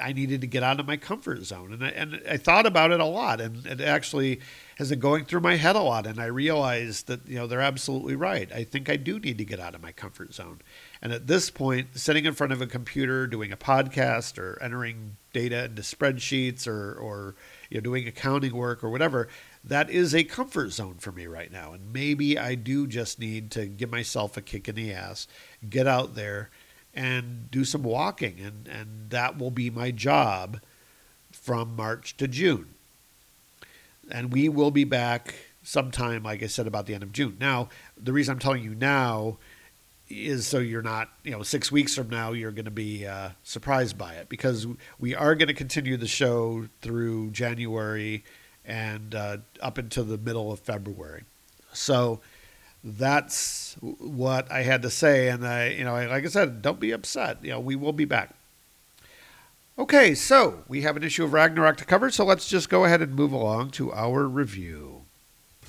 I 0.00 0.12
needed 0.12 0.40
to 0.40 0.46
get 0.46 0.62
out 0.62 0.80
of 0.80 0.86
my 0.86 0.96
comfort 0.96 1.44
zone. 1.44 1.72
And 1.72 1.84
I, 1.84 1.88
and 1.88 2.22
I 2.28 2.36
thought 2.36 2.66
about 2.66 2.90
it 2.90 3.00
a 3.00 3.04
lot. 3.04 3.40
And 3.40 3.64
it 3.66 3.80
actually 3.80 4.40
has 4.76 4.90
been 4.90 4.98
going 4.98 5.24
through 5.24 5.40
my 5.40 5.56
head 5.56 5.76
a 5.76 5.80
lot. 5.80 6.06
And 6.06 6.20
I 6.20 6.26
realized 6.26 7.06
that, 7.06 7.28
you 7.28 7.36
know, 7.36 7.46
they're 7.46 7.60
absolutely 7.60 8.16
right. 8.16 8.50
I 8.52 8.64
think 8.64 8.88
I 8.88 8.96
do 8.96 9.20
need 9.20 9.38
to 9.38 9.44
get 9.44 9.60
out 9.60 9.74
of 9.74 9.82
my 9.82 9.92
comfort 9.92 10.34
zone. 10.34 10.60
And 11.00 11.12
at 11.12 11.26
this 11.26 11.50
point, 11.50 11.98
sitting 11.98 12.24
in 12.24 12.34
front 12.34 12.52
of 12.52 12.60
a 12.60 12.66
computer, 12.66 13.26
doing 13.26 13.52
a 13.52 13.56
podcast 13.56 14.38
or 14.38 14.58
entering 14.60 15.16
data 15.32 15.64
into 15.64 15.82
spreadsheets 15.82 16.66
or, 16.66 16.94
or 16.94 17.34
you 17.70 17.78
know, 17.78 17.82
doing 17.82 18.08
accounting 18.08 18.56
work 18.56 18.82
or 18.82 18.90
whatever, 18.90 19.28
that 19.66 19.88
is 19.88 20.14
a 20.14 20.24
comfort 20.24 20.72
zone 20.72 20.96
for 20.98 21.10
me 21.10 21.26
right 21.26 21.50
now. 21.50 21.72
And 21.72 21.92
maybe 21.92 22.38
I 22.38 22.54
do 22.54 22.86
just 22.86 23.18
need 23.18 23.50
to 23.52 23.66
give 23.66 23.90
myself 23.90 24.36
a 24.36 24.42
kick 24.42 24.68
in 24.68 24.74
the 24.74 24.92
ass, 24.92 25.26
get 25.68 25.86
out 25.86 26.14
there 26.14 26.50
and 26.92 27.50
do 27.50 27.64
some 27.64 27.82
walking. 27.82 28.38
And, 28.40 28.68
and 28.68 29.10
that 29.10 29.38
will 29.38 29.50
be 29.50 29.70
my 29.70 29.90
job 29.90 30.60
from 31.32 31.74
March 31.74 32.16
to 32.18 32.28
June. 32.28 32.68
And 34.10 34.32
we 34.32 34.50
will 34.50 34.70
be 34.70 34.84
back 34.84 35.34
sometime, 35.62 36.22
like 36.22 36.42
I 36.42 36.46
said, 36.46 36.66
about 36.66 36.84
the 36.84 36.94
end 36.94 37.02
of 37.02 37.12
June. 37.12 37.38
Now, 37.40 37.70
the 37.96 38.12
reason 38.12 38.32
I'm 38.32 38.38
telling 38.38 38.62
you 38.62 38.74
now 38.74 39.38
is 40.10 40.46
so 40.46 40.58
you're 40.58 40.82
not, 40.82 41.08
you 41.24 41.30
know, 41.30 41.42
six 41.42 41.72
weeks 41.72 41.94
from 41.94 42.10
now, 42.10 42.32
you're 42.32 42.52
going 42.52 42.66
to 42.66 42.70
be 42.70 43.06
uh, 43.06 43.30
surprised 43.42 43.96
by 43.96 44.12
it 44.14 44.28
because 44.28 44.66
we 44.98 45.14
are 45.14 45.34
going 45.34 45.48
to 45.48 45.54
continue 45.54 45.96
the 45.96 46.06
show 46.06 46.68
through 46.82 47.30
January 47.30 48.22
and 48.64 49.14
uh, 49.14 49.38
up 49.60 49.78
until 49.78 50.04
the 50.04 50.18
middle 50.18 50.52
of 50.52 50.60
February. 50.60 51.24
So 51.72 52.20
that's 52.82 53.76
what 53.80 54.50
I 54.50 54.62
had 54.62 54.82
to 54.82 54.90
say. 54.90 55.28
And 55.28 55.46
I, 55.46 55.68
you 55.70 55.84
know, 55.84 55.94
like 55.94 56.24
I 56.24 56.28
said, 56.28 56.62
don't 56.62 56.80
be 56.80 56.92
upset. 56.92 57.38
You 57.42 57.52
know, 57.52 57.60
we 57.60 57.76
will 57.76 57.92
be 57.92 58.04
back. 58.04 58.34
Okay, 59.76 60.14
so 60.14 60.62
we 60.68 60.82
have 60.82 60.96
an 60.96 61.02
issue 61.02 61.24
of 61.24 61.32
Ragnarok 61.32 61.78
to 61.78 61.84
cover, 61.84 62.08
so 62.08 62.24
let's 62.24 62.48
just 62.48 62.68
go 62.68 62.84
ahead 62.84 63.02
and 63.02 63.12
move 63.12 63.32
along 63.32 63.70
to 63.70 63.92
our 63.92 64.28
review. 64.28 65.02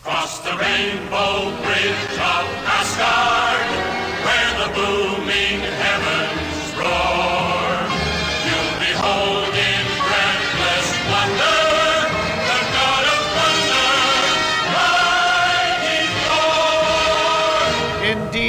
Cross 0.03 0.41
the 0.41 0.51
rainbow 0.51 1.49
bridge 1.63 2.13
of 2.13 2.45
Asgard, 2.69 3.65
where 4.21 4.67
the 4.67 4.73
booming 4.75 5.54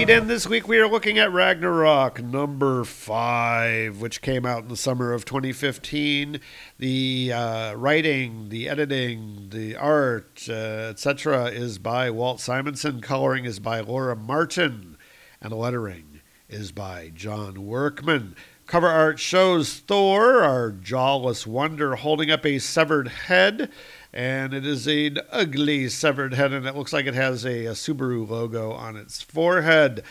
and 0.09 0.31
this 0.31 0.47
week 0.47 0.69
we 0.69 0.79
are 0.79 0.87
looking 0.87 1.19
at 1.19 1.33
Ragnarok 1.33 2.23
number 2.23 2.85
five, 2.85 4.01
which 4.01 4.23
came 4.23 4.47
out 4.47 4.63
in 4.63 4.69
the 4.69 4.77
summer 4.77 5.13
of 5.13 5.25
2015. 5.25 6.41
The 6.79 7.33
uh, 7.35 7.75
writing, 7.75 8.49
the 8.49 8.69
editing, 8.69 9.49
the 9.51 9.75
art, 9.75 10.47
uh, 10.49 10.53
etc., 10.91 11.47
is 11.47 11.79
by 11.79 12.11
Walt 12.11 12.39
Simonson. 12.39 13.01
Coloring 13.01 13.47
is 13.47 13.59
by 13.59 13.81
Laura 13.81 14.15
Martin, 14.15 14.97
and 15.41 15.53
lettering 15.53 16.21
is 16.49 16.71
by 16.71 17.11
John 17.13 17.67
Workman. 17.67 18.37
Cover 18.67 18.89
art 18.89 19.19
shows 19.19 19.79
Thor, 19.79 20.43
our 20.43 20.71
jawless 20.71 21.49
wonder, 21.49 21.97
holding 21.97 22.31
up 22.31 22.47
a 22.47 22.61
severed 22.61 23.09
head, 23.09 23.71
and 24.17 24.55
it 24.55 24.65
is 24.65 24.87
an 24.87 25.19
ugly 25.31 25.91
severed 25.91 26.33
head, 26.33 26.51
and 26.51 26.65
it 26.65 26.75
looks 26.75 26.95
like 26.95 27.05
it 27.05 27.13
has 27.13 27.45
a, 27.45 27.67
a 27.67 27.73
Subaru 27.73 28.27
logo 28.27 28.73
on 28.73 28.97
its 28.97 29.21
forehead. 29.21 30.03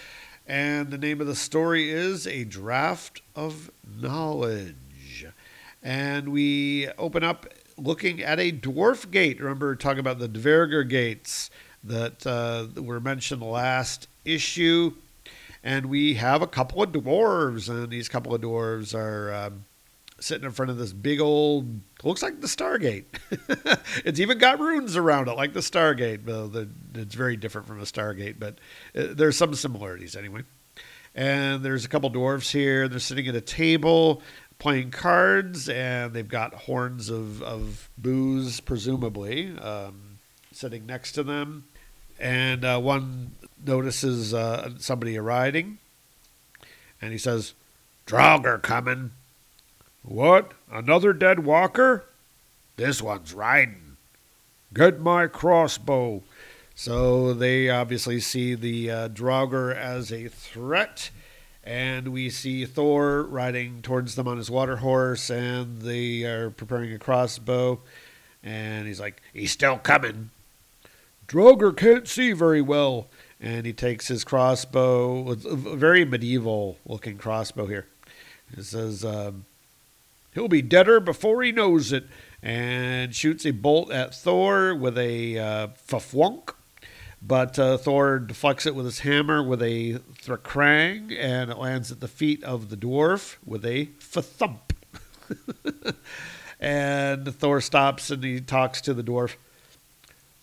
And 0.46 0.92
the 0.92 1.00
name 1.00 1.22
of 1.22 1.26
the 1.26 1.36
story 1.36 1.90
is 1.90 2.28
A 2.28 2.44
Draft 2.44 3.24
of 3.36 3.72
Knowledge. 4.00 5.26
And 5.82 6.30
we 6.30 6.88
open 7.00 7.24
up 7.24 7.48
looking 7.80 8.22
at 8.22 8.40
a 8.40 8.52
dwarf 8.52 9.10
gate. 9.10 9.42
Remember, 9.42 9.76
talking 9.76 10.02
about 10.02 10.20
the 10.20 10.30
Dverger 10.30 10.88
gates 10.88 11.50
that 11.84 12.28
uh, 12.28 12.68
were 12.80 13.00
mentioned 13.00 13.42
last 13.42 14.08
issue. 14.24 14.94
And 15.64 15.88
we 15.88 16.14
have 16.14 16.44
a 16.44 16.48
couple 16.48 16.84
of 16.84 16.92
dwarves, 16.92 17.70
and 17.70 17.90
these 17.90 18.08
couple 18.08 18.36
of 18.36 18.42
dwarves 18.42 18.94
are 18.94 19.34
um, 19.34 19.66
sitting 20.19 20.45
in 20.45 20.51
front 20.51 20.72
of 20.72 20.77
this 20.77 20.93
big 20.93 21.19
old, 21.19 21.81
looks 22.03 22.24
like 22.24 22.41
the 22.41 22.48
Stargate. 22.48 23.05
it's 24.05 24.19
even 24.19 24.38
got 24.38 24.60
runes 24.60 24.95
around 24.95 25.27
it, 25.27 25.34
like 25.34 25.53
the 25.53 25.60
Stargate. 25.60 26.25
The, 26.25 26.69
it's 26.93 27.15
very 27.15 27.36
different 27.36 27.67
from 27.67 27.79
a 27.79 27.84
Stargate, 27.84 28.39
but 28.39 28.57
uh, 28.95 29.13
there's 29.13 29.38
some 29.38 29.53
similarities 29.53 30.15
anyway. 30.15 30.43
And 31.13 31.63
there's 31.63 31.86
a 31.86 31.88
couple 31.89 32.12
dwarves 32.12 32.51
here. 32.51 32.88
They're 32.88 33.00
sitting 33.00 33.27
at 33.27 33.36
a 33.36 33.41
table 33.41 34.22
playing 34.60 34.91
cards, 34.91 35.69
and 35.69 36.13
they've 36.13 36.27
got 36.27 36.53
horns 36.53 37.10
of, 37.10 37.41
of 37.41 37.89
booze, 37.98 38.60
presumably, 38.60 39.57
um, 39.57 40.19
sitting 40.51 40.86
next 40.86 41.13
to 41.13 41.24
them. 41.24 41.65
And 42.19 42.63
uh, 42.63 42.79
one 42.79 43.31
notices 43.65 44.34
uh, 44.34 44.72
somebody 44.77 45.17
arriving, 45.17 45.79
and 47.01 47.12
he 47.12 47.17
says, 47.17 47.53
Draugr 48.07 48.62
coming. 48.62 49.12
What? 50.06 50.52
Another 50.72 51.14
dead 51.14 51.46
walker? 51.46 52.06
This 52.78 53.02
one's 53.02 53.34
riding. 53.34 53.98
Get 54.74 55.00
my 55.00 55.28
crossbow. 55.28 56.22
So 56.76 57.34
they 57.34 57.70
obviously 57.70 58.20
see 58.20 58.54
the 58.54 58.92
uh, 58.92 59.10
Draugr 59.10 59.74
as 59.74 60.12
a 60.12 60.28
threat, 60.28 61.10
and 61.64 62.10
we 62.10 62.30
see 62.30 62.66
Thor 62.66 63.24
riding 63.24 63.82
towards 63.82 64.16
them 64.16 64.28
on 64.28 64.38
his 64.38 64.52
water 64.52 64.78
horse, 64.78 65.30
and 65.30 65.82
they 65.82 66.24
are 66.24 66.50
preparing 66.50 66.94
a 66.94 67.00
crossbow. 67.00 67.80
And 68.44 68.88
he's 68.88 69.00
like, 69.00 69.22
He's 69.34 69.52
still 69.52 69.78
coming. 69.78 70.30
Draugr 71.28 71.76
can't 71.76 72.08
see 72.08 72.34
very 72.34 72.62
well. 72.62 73.08
And 73.40 73.66
he 73.66 73.74
takes 73.74 74.08
his 74.08 74.24
crossbow, 74.24 75.32
a 75.32 75.36
very 75.36 76.06
medieval 76.06 76.78
looking 76.86 77.18
crossbow 77.18 77.66
here. 77.68 77.86
It 78.56 78.64
says, 78.64 79.04
um, 79.04 79.46
He'll 80.36 80.50
be 80.50 80.62
deader 80.62 81.00
before 81.00 81.42
he 81.42 81.51
knows 81.51 81.92
it. 81.92 82.06
And 82.44 83.15
shoots 83.15 83.46
a 83.46 83.51
bolt 83.51 83.92
at 83.92 84.13
Thor 84.13 84.75
with 84.75 84.98
a 85.00 85.39
uh. 85.39 85.68
But 87.22 87.58
uh, 87.58 87.77
Thor 87.77 88.20
deflects 88.20 88.68
it 88.68 88.75
with 88.75 88.86
his 88.86 89.00
hammer 89.00 89.42
with 89.42 89.63
a 89.63 89.94
thrakrang, 90.22 91.18
and 91.18 91.50
it 91.50 91.58
lands 91.58 91.92
at 91.92 92.01
the 92.01 92.08
feet 92.08 92.44
of 92.44 92.70
the 92.70 92.77
dwarf 92.77 93.38
with 93.44 93.65
a 93.65 93.86
thump. 93.86 94.74
and 96.60 97.34
Thor 97.34 97.62
stops 97.62 98.12
and 98.12 98.24
he 98.24 98.42
talks 98.42 98.80
to 98.82 98.94
the 98.94 99.01
dwarf. 99.01 99.36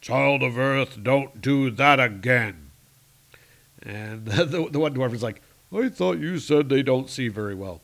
Child 0.01 0.43
of 0.43 0.59
Earth, 0.59 0.99
don't 1.01 1.41
do 1.41 1.71
that 1.71 2.01
again. 2.01 2.71
And 3.81 4.27
the, 4.27 4.69
the 4.69 4.81
one 4.81 4.95
dwarf 4.95 5.15
is 5.15 5.23
like, 5.23 5.41
I 5.73 5.89
thought 5.89 6.19
you 6.19 6.39
said 6.39 6.69
they 6.69 6.83
don't 6.83 7.09
see 7.09 7.29
very 7.29 7.55
well. 7.55 7.81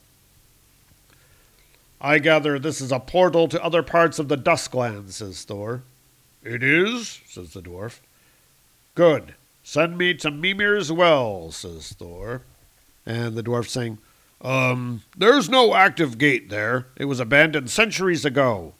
I 2.01 2.19
gather 2.19 2.59
this 2.59 2.81
is 2.81 2.93
a 2.93 3.01
portal 3.01 3.49
to 3.49 3.63
other 3.63 3.83
parts 3.83 4.19
of 4.19 4.29
the 4.29 4.37
Duskland, 4.37 5.11
says 5.11 5.43
Thor. 5.45 5.83
It 6.43 6.63
is, 6.63 7.21
says 7.27 7.53
the 7.53 7.61
dwarf. 7.61 7.99
Good. 8.95 9.35
Send 9.65 9.99
me 9.99 10.15
to 10.15 10.31
Mimir's 10.31 10.93
well, 10.93 11.51
says 11.51 11.93
Thor. 11.93 12.43
And 13.05 13.37
the 13.37 13.43
dwarf 13.43 13.69
saying, 13.69 13.99
Um, 14.41 15.03
there's 15.17 15.49
no 15.49 15.75
active 15.75 16.19
gate 16.19 16.49
there. 16.49 16.87
It 16.97 17.07
was 17.07 17.21
abandoned 17.21 17.71
centuries 17.71 18.25
ago. 18.25 18.75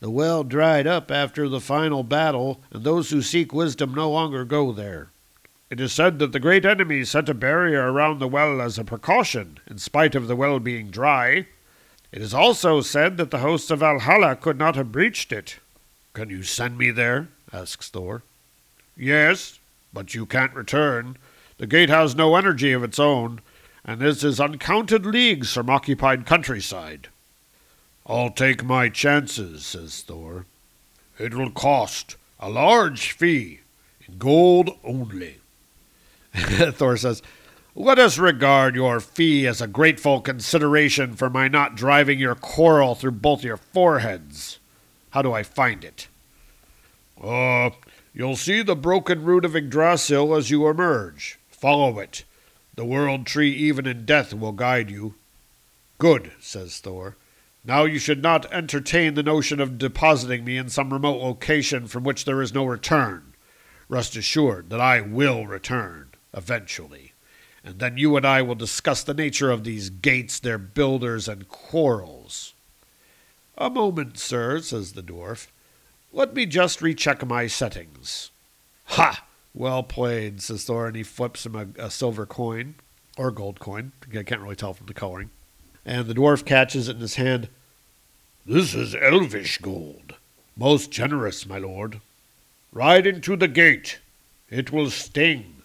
The 0.00 0.10
well 0.10 0.44
dried 0.44 0.86
up 0.86 1.10
after 1.10 1.48
the 1.48 1.60
final 1.60 2.02
battle, 2.04 2.60
and 2.70 2.84
those 2.84 3.10
who 3.10 3.20
seek 3.20 3.52
wisdom 3.52 3.92
no 3.92 4.10
longer 4.10 4.44
go 4.44 4.72
there. 4.72 5.10
It 5.70 5.80
is 5.80 5.92
said 5.92 6.18
that 6.20 6.32
the 6.32 6.40
great 6.40 6.64
enemy 6.64 7.04
set 7.04 7.28
a 7.28 7.34
barrier 7.34 7.92
around 7.92 8.18
the 8.18 8.28
well 8.28 8.62
as 8.62 8.78
a 8.78 8.84
precaution, 8.84 9.58
in 9.68 9.78
spite 9.78 10.14
of 10.14 10.26
the 10.26 10.36
well 10.36 10.60
being 10.60 10.88
dry. 10.88 11.46
It 12.10 12.22
is 12.22 12.32
also 12.32 12.80
said 12.80 13.16
that 13.18 13.30
the 13.30 13.38
hosts 13.38 13.70
of 13.70 13.80
Valhalla 13.80 14.34
could 14.36 14.58
not 14.58 14.76
have 14.76 14.92
breached 14.92 15.32
it. 15.32 15.58
Can 16.14 16.30
you 16.30 16.42
send 16.42 16.78
me 16.78 16.90
there? 16.90 17.28
asks 17.52 17.88
Thor. 17.88 18.22
Yes, 18.96 19.58
But 19.92 20.14
you 20.14 20.26
can't 20.26 20.54
return. 20.54 21.16
The 21.58 21.66
gate 21.66 21.88
has 21.88 22.14
no 22.14 22.36
energy 22.36 22.72
of 22.72 22.84
its 22.84 22.98
own, 22.98 23.40
and 23.84 24.00
this 24.00 24.22
is 24.22 24.40
uncounted 24.40 25.06
leagues 25.06 25.52
from 25.52 25.70
occupied 25.70 26.26
countryside. 26.26 27.08
I'll 28.06 28.30
take 28.30 28.64
my 28.64 28.88
chances, 28.88 29.66
says 29.66 30.02
Thor. 30.02 30.46
It 31.18 31.34
will 31.34 31.50
cost 31.50 32.16
a 32.40 32.48
large 32.48 33.12
fee, 33.12 33.60
in 34.06 34.18
gold 34.18 34.70
only. 34.84 35.38
Thor 36.34 36.96
says, 36.96 37.22
Let 37.80 38.00
us 38.00 38.18
regard 38.18 38.74
your 38.74 38.98
fee 38.98 39.46
as 39.46 39.60
a 39.60 39.68
grateful 39.68 40.20
consideration 40.20 41.14
for 41.14 41.30
my 41.30 41.46
not 41.46 41.76
driving 41.76 42.18
your 42.18 42.34
quarrel 42.34 42.96
through 42.96 43.12
both 43.12 43.44
your 43.44 43.56
foreheads. 43.56 44.58
How 45.10 45.22
do 45.22 45.32
I 45.32 45.44
find 45.44 45.84
it? 45.84 46.08
Uh, 47.22 47.70
you'll 48.12 48.34
see 48.34 48.62
the 48.62 48.74
broken 48.74 49.22
root 49.22 49.44
of 49.44 49.54
Yggdrasil 49.54 50.34
as 50.34 50.50
you 50.50 50.66
emerge. 50.66 51.38
Follow 51.50 52.00
it. 52.00 52.24
The 52.74 52.84
world 52.84 53.26
tree, 53.26 53.52
even 53.52 53.86
in 53.86 54.04
death, 54.04 54.34
will 54.34 54.50
guide 54.50 54.90
you. 54.90 55.14
Good, 55.98 56.32
says 56.40 56.80
Thor. 56.80 57.14
Now 57.64 57.84
you 57.84 58.00
should 58.00 58.24
not 58.24 58.52
entertain 58.52 59.14
the 59.14 59.22
notion 59.22 59.60
of 59.60 59.78
depositing 59.78 60.44
me 60.44 60.56
in 60.56 60.68
some 60.68 60.92
remote 60.92 61.22
location 61.22 61.86
from 61.86 62.02
which 62.02 62.24
there 62.24 62.42
is 62.42 62.52
no 62.52 62.64
return. 62.64 63.34
Rest 63.88 64.16
assured 64.16 64.68
that 64.70 64.80
I 64.80 65.00
will 65.00 65.46
return, 65.46 66.08
eventually, 66.34 67.12
and 67.64 67.78
then 67.78 67.96
you 67.96 68.16
and 68.16 68.26
I 68.26 68.42
will 68.42 68.54
discuss 68.54 69.02
the 69.02 69.14
nature 69.14 69.50
of 69.50 69.64
these 69.64 69.90
gates, 69.90 70.38
their 70.38 70.58
builders, 70.58 71.28
and 71.28 71.48
quarrels. 71.48 72.54
A 73.56 73.68
moment, 73.68 74.18
sir, 74.18 74.60
says 74.60 74.92
the 74.92 75.02
dwarf. 75.02 75.48
Let 76.12 76.34
me 76.34 76.46
just 76.46 76.80
recheck 76.80 77.26
my 77.26 77.46
settings. 77.46 78.30
Ha! 78.86 79.24
Well 79.54 79.82
played, 79.82 80.40
says 80.40 80.64
Thor, 80.64 80.86
and 80.86 80.96
he 80.96 81.02
flips 81.02 81.44
him 81.44 81.56
a, 81.56 81.66
a 81.86 81.90
silver 81.90 82.26
coin, 82.26 82.76
or 83.16 83.30
gold 83.30 83.58
coin. 83.58 83.92
I 84.16 84.22
can't 84.22 84.40
really 84.40 84.56
tell 84.56 84.74
from 84.74 84.86
the 84.86 84.94
coloring. 84.94 85.30
And 85.84 86.06
the 86.06 86.14
dwarf 86.14 86.44
catches 86.44 86.88
it 86.88 86.96
in 86.96 87.00
his 87.00 87.16
hand. 87.16 87.48
This 88.46 88.74
is 88.74 88.94
elvish 88.94 89.58
gold. 89.58 90.14
Most 90.56 90.90
generous, 90.90 91.46
my 91.46 91.58
lord. 91.58 92.00
Ride 92.72 93.06
into 93.06 93.36
the 93.36 93.48
gate. 93.48 93.98
It 94.48 94.72
will 94.72 94.90
sting. 94.90 95.57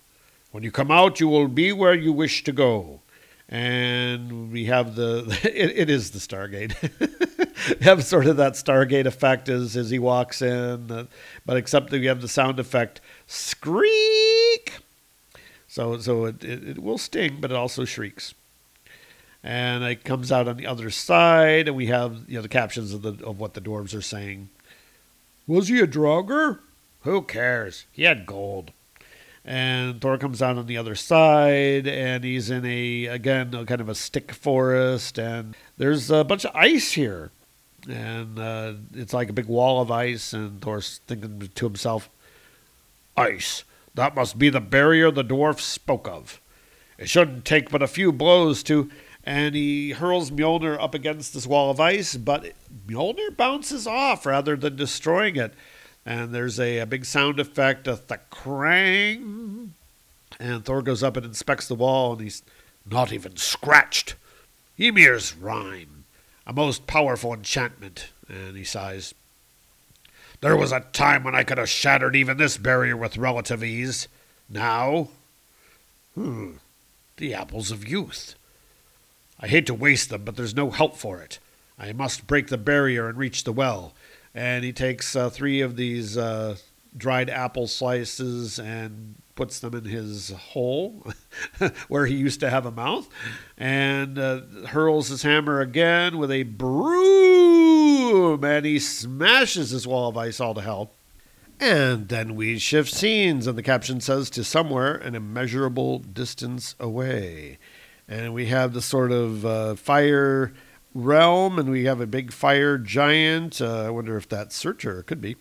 When 0.53 0.61
you 0.61 0.69
come 0.69 0.91
out, 0.91 1.19
you 1.19 1.27
will 1.27 1.47
be 1.47 1.73
where 1.73 1.95
you 1.95 2.13
wish 2.13 2.43
to 2.43 2.51
go. 2.51 2.99
And 3.49 4.51
we 4.51 4.65
have 4.65 4.93
the, 4.93 5.25
it, 5.43 5.71
it 5.75 5.89
is 5.89 6.11
the 6.11 6.19
Stargate. 6.19 6.75
we 7.79 7.83
have 7.83 8.03
sort 8.03 8.27
of 8.27 8.37
that 8.37 8.53
Stargate 8.53 9.07
effect 9.07 9.49
as, 9.49 9.75
as 9.75 9.89
he 9.89 9.97
walks 9.97 10.43
in, 10.43 10.91
uh, 10.91 11.05
but 11.43 11.57
except 11.57 11.89
that 11.89 11.99
we 11.99 12.05
have 12.05 12.21
the 12.21 12.27
sound 12.27 12.59
effect 12.59 13.01
Screak! 13.25 14.73
So, 15.67 15.97
so 15.97 16.25
it, 16.25 16.43
it, 16.43 16.63
it 16.69 16.79
will 16.83 16.99
sting, 16.99 17.39
but 17.41 17.49
it 17.49 17.57
also 17.57 17.83
shrieks. 17.83 18.35
And 19.43 19.83
it 19.83 20.03
comes 20.03 20.31
out 20.31 20.47
on 20.47 20.57
the 20.57 20.67
other 20.67 20.91
side, 20.91 21.67
and 21.67 21.75
we 21.75 21.87
have 21.87 22.25
you 22.27 22.35
know 22.35 22.43
the 22.43 22.47
captions 22.47 22.93
of 22.93 23.01
the 23.01 23.25
of 23.25 23.39
what 23.39 23.55
the 23.55 23.59
dwarves 23.59 23.97
are 23.97 24.01
saying. 24.01 24.49
Was 25.47 25.67
he 25.67 25.79
a 25.79 25.87
Draugr? 25.87 26.59
Who 27.01 27.23
cares? 27.23 27.85
He 27.91 28.03
had 28.03 28.27
gold. 28.27 28.71
And 29.45 29.99
Thor 29.99 30.17
comes 30.17 30.41
out 30.41 30.57
on 30.57 30.67
the 30.67 30.77
other 30.77 30.95
side, 30.95 31.85
and 31.85 32.23
he's 32.23 32.49
in 32.49 32.65
a 32.65 33.07
again 33.07 33.53
a 33.53 33.65
kind 33.65 33.81
of 33.81 33.89
a 33.89 33.95
stick 33.95 34.31
forest, 34.31 35.19
and 35.19 35.55
there's 35.77 36.09
a 36.09 36.23
bunch 36.23 36.45
of 36.45 36.55
ice 36.55 36.93
here, 36.93 37.31
and 37.89 38.39
uh, 38.39 38.73
it's 38.93 39.13
like 39.13 39.29
a 39.29 39.33
big 39.33 39.47
wall 39.47 39.81
of 39.81 39.91
ice. 39.91 40.31
And 40.31 40.61
Thor's 40.61 41.01
thinking 41.07 41.49
to 41.53 41.65
himself, 41.65 42.09
"Ice. 43.17 43.65
That 43.95 44.15
must 44.15 44.39
be 44.39 44.49
the 44.49 44.61
barrier 44.61 45.11
the 45.11 45.25
dwarf 45.25 45.59
spoke 45.59 46.07
of. 46.07 46.39
It 46.97 47.09
shouldn't 47.09 47.43
take 47.43 47.69
but 47.69 47.83
a 47.83 47.87
few 47.87 48.13
blows 48.13 48.63
to." 48.63 48.89
And 49.25 49.55
he 49.55 49.91
hurls 49.91 50.31
Mjolnir 50.31 50.81
up 50.81 50.93
against 50.93 51.33
this 51.33 51.47
wall 51.47 51.69
of 51.69 51.79
ice, 51.79 52.15
but 52.15 52.53
Mjolnir 52.87 53.35
bounces 53.35 53.87
off 53.87 54.25
rather 54.25 54.55
than 54.57 54.75
destroying 54.75 55.35
it 55.37 55.53
and 56.05 56.33
there's 56.33 56.59
a, 56.59 56.79
a 56.79 56.85
big 56.85 57.05
sound 57.05 57.39
effect, 57.39 57.87
a 57.87 57.95
thakrang. 57.95 59.69
And 60.39 60.65
Thor 60.65 60.81
goes 60.81 61.03
up 61.03 61.15
and 61.15 61.25
inspects 61.25 61.67
the 61.67 61.75
wall, 61.75 62.13
and 62.13 62.21
he's 62.21 62.43
not 62.89 63.13
even 63.13 63.37
scratched. 63.37 64.15
Ymir's 64.77 65.35
rime, 65.35 66.05
a 66.45 66.53
most 66.53 66.87
powerful 66.87 67.33
enchantment. 67.33 68.09
And 68.27 68.57
he 68.57 68.63
sighs. 68.63 69.13
There 70.41 70.57
was 70.57 70.73
a 70.73 70.81
time 70.91 71.23
when 71.23 71.35
I 71.35 71.43
could 71.43 71.57
have 71.57 71.69
shattered 71.69 72.15
even 72.15 72.37
this 72.37 72.57
barrier 72.57 72.97
with 72.97 73.15
relative 73.15 73.63
ease. 73.63 74.09
Now, 74.49 75.09
hmm, 76.15 76.53
the 77.15 77.33
apples 77.33 77.71
of 77.71 77.87
youth. 77.87 78.35
I 79.39 79.47
hate 79.47 79.65
to 79.67 79.73
waste 79.73 80.09
them, 80.09 80.23
but 80.25 80.35
there's 80.35 80.55
no 80.55 80.71
help 80.71 80.97
for 80.97 81.21
it. 81.21 81.39
I 81.79 81.93
must 81.93 82.27
break 82.27 82.47
the 82.47 82.57
barrier 82.57 83.07
and 83.07 83.17
reach 83.17 83.45
the 83.45 83.53
well 83.53 83.93
and 84.33 84.63
he 84.63 84.73
takes 84.73 85.15
uh, 85.15 85.29
three 85.29 85.61
of 85.61 85.75
these 85.75 86.17
uh, 86.17 86.55
dried 86.95 87.29
apple 87.29 87.67
slices 87.67 88.59
and 88.59 89.15
puts 89.35 89.59
them 89.59 89.73
in 89.73 89.85
his 89.85 90.29
hole 90.29 91.05
where 91.87 92.05
he 92.05 92.15
used 92.15 92.39
to 92.39 92.49
have 92.49 92.65
a 92.65 92.71
mouth 92.71 93.09
and 93.57 94.19
uh, 94.19 94.41
hurls 94.67 95.09
his 95.09 95.23
hammer 95.23 95.59
again 95.59 96.17
with 96.17 96.31
a 96.31 96.43
broom 96.43 98.43
and 98.43 98.65
he 98.65 98.79
smashes 98.79 99.71
this 99.71 99.87
wall 99.87 100.09
of 100.09 100.17
ice 100.17 100.39
all 100.39 100.53
to 100.53 100.61
hell. 100.61 100.91
And 101.59 102.09
then 102.09 102.35
we 102.35 102.59
shift 102.59 102.91
scenes, 102.91 103.47
and 103.47 103.57
the 103.57 103.63
caption 103.63 104.01
says 104.01 104.29
to 104.31 104.43
somewhere 104.43 104.95
an 104.95 105.15
immeasurable 105.15 105.99
distance 105.99 106.75
away. 106.79 107.57
And 108.07 108.33
we 108.33 108.47
have 108.47 108.73
the 108.73 108.81
sort 108.81 109.11
of 109.11 109.45
uh, 109.45 109.75
fire 109.75 110.53
realm, 110.93 111.59
and 111.59 111.69
we 111.69 111.85
have 111.85 112.01
a 112.01 112.07
big 112.07 112.31
fire 112.31 112.77
giant. 112.77 113.61
Uh, 113.61 113.83
I 113.83 113.89
wonder 113.89 114.17
if 114.17 114.27
that's 114.27 114.55
Surtur. 114.55 115.03
Could 115.03 115.21
be. 115.21 115.35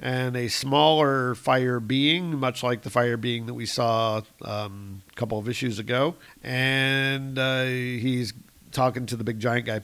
And 0.00 0.36
a 0.36 0.48
smaller 0.48 1.36
fire 1.36 1.78
being, 1.78 2.36
much 2.38 2.62
like 2.62 2.82
the 2.82 2.90
fire 2.90 3.16
being 3.16 3.46
that 3.46 3.54
we 3.54 3.66
saw 3.66 4.22
um, 4.44 5.02
a 5.10 5.14
couple 5.14 5.38
of 5.38 5.48
issues 5.48 5.78
ago. 5.78 6.16
And 6.42 7.38
uh, 7.38 7.64
he's 7.64 8.32
talking 8.72 9.06
to 9.06 9.16
the 9.16 9.22
big 9.22 9.38
giant 9.38 9.66
guy. 9.66 9.82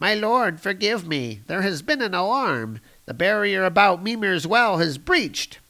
My 0.00 0.14
lord, 0.14 0.60
forgive 0.60 1.06
me. 1.06 1.42
There 1.46 1.62
has 1.62 1.80
been 1.80 2.02
an 2.02 2.12
alarm. 2.12 2.80
The 3.06 3.14
barrier 3.14 3.64
about 3.64 4.02
Mimir's 4.02 4.48
well 4.48 4.78
has 4.78 4.98
breached. 4.98 5.60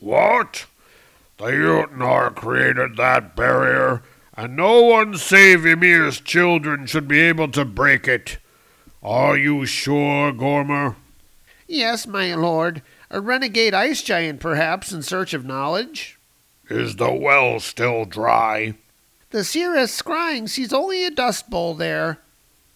What? 0.00 0.66
The 1.36 1.44
Utinor 1.44 2.34
created 2.34 2.96
that 2.96 3.36
barrier 3.36 4.02
and 4.38 4.54
no 4.54 4.80
one 4.80 5.16
save 5.16 5.66
Ymir's 5.66 6.20
children 6.20 6.86
should 6.86 7.08
be 7.08 7.18
able 7.18 7.48
to 7.48 7.64
break 7.64 8.06
it. 8.06 8.38
Are 9.02 9.36
you 9.36 9.66
sure, 9.66 10.32
Gormer? 10.32 10.94
Yes, 11.66 12.06
my 12.06 12.36
lord. 12.36 12.82
A 13.10 13.20
renegade 13.20 13.74
ice 13.74 14.00
giant, 14.00 14.38
perhaps, 14.38 14.92
in 14.92 15.02
search 15.02 15.34
of 15.34 15.44
knowledge. 15.44 16.20
Is 16.70 16.94
the 16.96 17.12
well 17.12 17.58
still 17.58 18.04
dry? 18.04 18.74
The 19.30 19.42
seeress 19.42 20.00
scrying 20.00 20.48
sees 20.48 20.72
only 20.72 21.04
a 21.04 21.10
dust 21.10 21.50
bowl 21.50 21.74
there. 21.74 22.18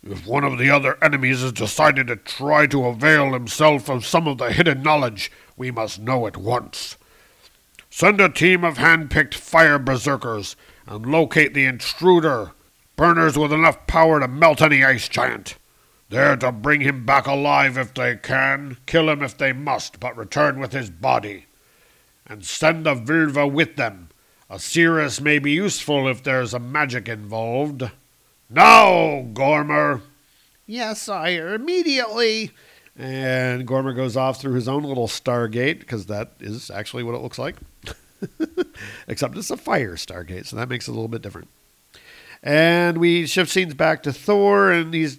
If 0.02 0.26
one 0.26 0.42
of 0.42 0.58
the 0.58 0.68
other 0.68 0.98
enemies 1.00 1.42
has 1.42 1.52
decided 1.52 2.08
to 2.08 2.16
try 2.16 2.66
to 2.66 2.86
avail 2.86 3.34
himself 3.34 3.88
of 3.88 4.04
some 4.04 4.26
of 4.26 4.38
the 4.38 4.50
hidden 4.50 4.82
knowledge, 4.82 5.30
we 5.56 5.70
must 5.70 6.00
know 6.00 6.26
at 6.26 6.36
once. 6.36 6.96
Send 7.94 8.22
a 8.22 8.30
team 8.30 8.64
of 8.64 8.78
hand-picked 8.78 9.34
fire 9.34 9.78
berserkers 9.78 10.56
and 10.86 11.04
locate 11.04 11.52
the 11.52 11.66
intruder. 11.66 12.52
Burners 12.96 13.36
with 13.36 13.52
enough 13.52 13.86
power 13.86 14.18
to 14.18 14.26
melt 14.26 14.62
any 14.62 14.82
ice 14.82 15.10
giant. 15.10 15.56
They're 16.08 16.38
to 16.38 16.52
bring 16.52 16.80
him 16.80 17.04
back 17.04 17.26
alive 17.26 17.76
if 17.76 17.92
they 17.92 18.16
can, 18.16 18.78
kill 18.86 19.10
him 19.10 19.22
if 19.22 19.36
they 19.36 19.52
must, 19.52 20.00
but 20.00 20.16
return 20.16 20.58
with 20.58 20.72
his 20.72 20.88
body. 20.88 21.44
And 22.26 22.46
send 22.46 22.86
the 22.86 22.94
Vilva 22.94 23.52
with 23.52 23.76
them. 23.76 24.08
A 24.48 24.58
seeress 24.58 25.20
may 25.20 25.38
be 25.38 25.52
useful 25.52 26.08
if 26.08 26.22
there's 26.22 26.54
a 26.54 26.58
magic 26.58 27.10
involved. 27.10 27.90
Now, 28.48 29.26
Gormer! 29.34 30.00
Yes, 30.64 31.02
sire, 31.02 31.52
immediately. 31.52 32.52
And 32.96 33.66
Gormer 33.68 33.92
goes 33.92 34.16
off 34.16 34.40
through 34.40 34.54
his 34.54 34.66
own 34.66 34.82
little 34.82 35.08
stargate, 35.08 35.80
because 35.80 36.06
that 36.06 36.32
is 36.40 36.70
actually 36.70 37.02
what 37.02 37.14
it 37.14 37.20
looks 37.20 37.38
like. 37.38 37.56
Except 39.08 39.36
it's 39.36 39.50
a 39.50 39.56
fire 39.56 39.96
Stargate, 39.96 40.46
so 40.46 40.56
that 40.56 40.68
makes 40.68 40.88
it 40.88 40.90
a 40.90 40.94
little 40.94 41.08
bit 41.08 41.22
different. 41.22 41.48
And 42.42 42.98
we 42.98 43.26
shift 43.26 43.50
scenes 43.50 43.74
back 43.74 44.02
to 44.02 44.12
Thor, 44.12 44.70
and 44.72 44.92
he's 44.92 45.18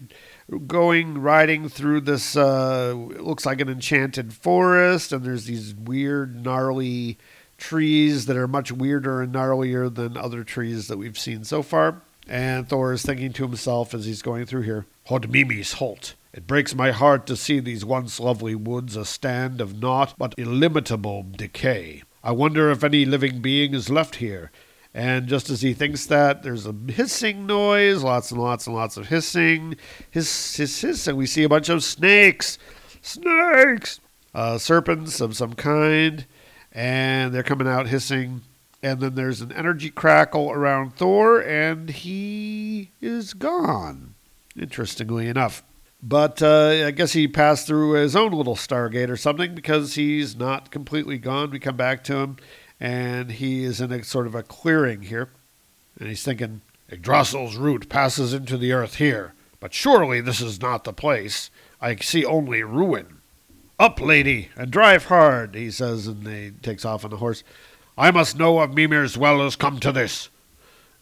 going 0.68 1.22
riding 1.22 1.70
through 1.70 2.02
this 2.02 2.36
uh, 2.36 2.94
looks 2.94 3.46
like 3.46 3.62
an 3.62 3.70
enchanted 3.70 4.34
forest, 4.34 5.12
and 5.12 5.24
there's 5.24 5.46
these 5.46 5.74
weird, 5.74 6.44
gnarly 6.44 7.18
trees 7.58 8.26
that 8.26 8.36
are 8.36 8.48
much 8.48 8.72
weirder 8.72 9.22
and 9.22 9.34
gnarlier 9.34 9.94
than 9.94 10.18
other 10.18 10.44
trees 10.44 10.88
that 10.88 10.98
we've 10.98 11.18
seen 11.18 11.44
so 11.44 11.62
far. 11.62 12.02
And 12.28 12.68
Thor 12.68 12.94
is 12.94 13.04
thinking 13.04 13.34
to 13.34 13.44
himself 13.44 13.94
as 13.94 14.06
he's 14.06 14.22
going 14.22 14.46
through 14.46 14.62
here, 14.62 14.86
Hodmimi's 15.08 15.74
halt. 15.74 16.16
It 16.34 16.48
breaks 16.48 16.74
my 16.74 16.92
heart 16.92 17.28
to 17.28 17.36
see 17.36 17.60
these 17.60 17.86
once 17.86 18.20
lovely 18.20 18.56
woods 18.56 18.96
a 18.96 19.06
stand 19.06 19.62
of 19.62 19.80
naught 19.80 20.16
but 20.18 20.34
illimitable 20.38 21.26
decay. 21.32 22.04
I 22.24 22.32
wonder 22.32 22.72
if 22.72 22.84
any 22.84 23.04
living 23.04 23.42
being 23.42 23.74
is 23.74 23.90
left 23.90 24.16
here. 24.16 24.52
And 24.94 25.28
just 25.28 25.50
as 25.50 25.62
he 25.62 25.74
thinks 25.74 26.06
that, 26.06 26.44
there's 26.44 26.66
a 26.68 26.76
hissing 26.88 27.48
noise, 27.48 28.04
lots 28.04 28.32
and 28.32 28.40
lots 28.40 28.68
and 28.68 28.76
lots 28.76 28.96
of 28.96 29.08
hissing, 29.08 29.76
hiss, 30.10 30.56
hiss, 30.56 30.82
hiss, 30.82 31.08
and 31.08 31.18
we 31.18 31.26
see 31.26 31.44
a 31.44 31.50
bunch 31.50 31.68
of 31.68 31.84
snakes, 31.84 32.60
snakes, 33.02 34.00
uh, 34.36 34.58
serpents 34.58 35.20
of 35.20 35.36
some 35.36 35.54
kind, 35.54 36.26
and 36.72 37.34
they're 37.34 37.44
coming 37.44 37.68
out 37.68 37.88
hissing. 37.88 38.42
And 38.84 39.00
then 39.00 39.16
there's 39.16 39.42
an 39.42 39.52
energy 39.52 39.90
crackle 39.90 40.52
around 40.52 40.96
Thor, 40.96 41.42
and 41.42 41.90
he 41.90 42.92
is 43.02 43.34
gone, 43.34 44.14
interestingly 44.56 45.28
enough. 45.28 45.64
But 46.06 46.42
uh, 46.42 46.84
I 46.86 46.92
guess 46.92 47.14
he 47.14 47.30
passed 47.30 47.66
through 47.66 47.94
his 47.94 48.14
own 48.14 48.34
little 48.34 48.58
Stargate 48.58 49.10
or 49.10 49.16
something 49.16 49.56
because 49.56 49.96
he's 49.96 50.36
not 50.36 50.70
completely 50.70 51.18
gone. 51.18 51.50
We 51.50 51.60
come 51.60 51.78
back 51.78 52.04
to 52.04 52.18
him, 52.18 52.38
and 52.78 53.32
he 53.32 53.64
is 53.64 53.80
in 53.80 53.90
a 53.94 54.04
sort 54.04 54.28
of 54.28 54.36
a 54.36 54.44
clearing 54.44 55.04
here. 55.04 55.30
And 55.98 56.10
he's 56.10 56.22
thinking, 56.22 56.60
Yggdrasil's 56.92 57.56
root 57.56 57.88
passes 57.88 58.34
into 58.34 58.58
the 58.58 58.74
earth 58.74 58.96
here, 58.96 59.34
but 59.62 59.74
surely 59.74 60.20
this 60.20 60.42
is 60.42 60.62
not 60.62 60.84
the 60.84 60.92
place. 60.92 61.50
I 61.80 61.96
see 61.96 62.26
only 62.26 62.64
ruin. 62.64 63.20
Up, 63.80 64.02
lady, 64.02 64.50
and 64.58 64.72
drive 64.72 65.06
hard, 65.06 65.56
he 65.56 65.72
says, 65.72 66.06
and 66.08 66.28
he 66.28 66.52
takes 66.62 66.84
off 66.84 67.06
on 67.06 67.12
the 67.12 67.18
horse. 67.18 67.46
I 67.98 68.12
must 68.12 68.38
know 68.38 68.62
if 68.62 68.72
Mimir's 68.72 69.18
well 69.18 69.42
has 69.42 69.56
come 69.56 69.80
to 69.80 69.94
this. 69.94 70.28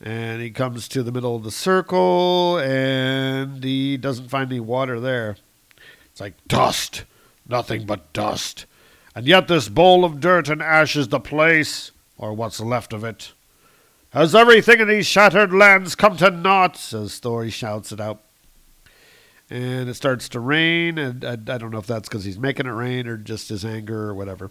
And 0.01 0.41
he 0.41 0.49
comes 0.49 0.87
to 0.89 1.03
the 1.03 1.11
middle 1.11 1.35
of 1.35 1.43
the 1.43 1.51
circle, 1.51 2.57
and 2.57 3.63
he 3.63 3.97
doesn't 3.97 4.29
find 4.29 4.49
any 4.51 4.59
water 4.59 4.99
there. 4.99 5.37
It's 6.11 6.19
like 6.19 6.33
dust, 6.47 7.03
nothing 7.47 7.85
but 7.85 8.11
dust. 8.11 8.65
And 9.15 9.27
yet 9.27 9.47
this 9.47 9.69
bowl 9.69 10.03
of 10.03 10.19
dirt 10.19 10.49
and 10.49 10.61
ash 10.61 10.95
is 10.95 11.09
the 11.09 11.19
place, 11.19 11.91
or 12.17 12.33
what's 12.33 12.59
left 12.59 12.93
of 12.93 13.03
it. 13.03 13.33
Has 14.11 14.35
everything 14.35 14.79
in 14.79 14.87
these 14.87 15.07
shattered 15.07 15.53
lands 15.53 15.95
come 15.95 16.17
to 16.17 16.31
naught? 16.31 16.75
says 16.75 17.19
Thor. 17.19 17.49
Shouts 17.49 17.91
it 17.91 18.01
out. 18.01 18.21
And 19.49 19.87
it 19.87 19.93
starts 19.93 20.27
to 20.29 20.39
rain, 20.39 20.97
and 20.97 21.23
I, 21.23 21.33
I 21.33 21.57
don't 21.57 21.71
know 21.71 21.77
if 21.77 21.87
that's 21.87 22.09
because 22.09 22.25
he's 22.25 22.39
making 22.39 22.65
it 22.65 22.71
rain 22.71 23.05
or 23.05 23.17
just 23.17 23.49
his 23.49 23.63
anger 23.63 24.09
or 24.09 24.13
whatever. 24.13 24.49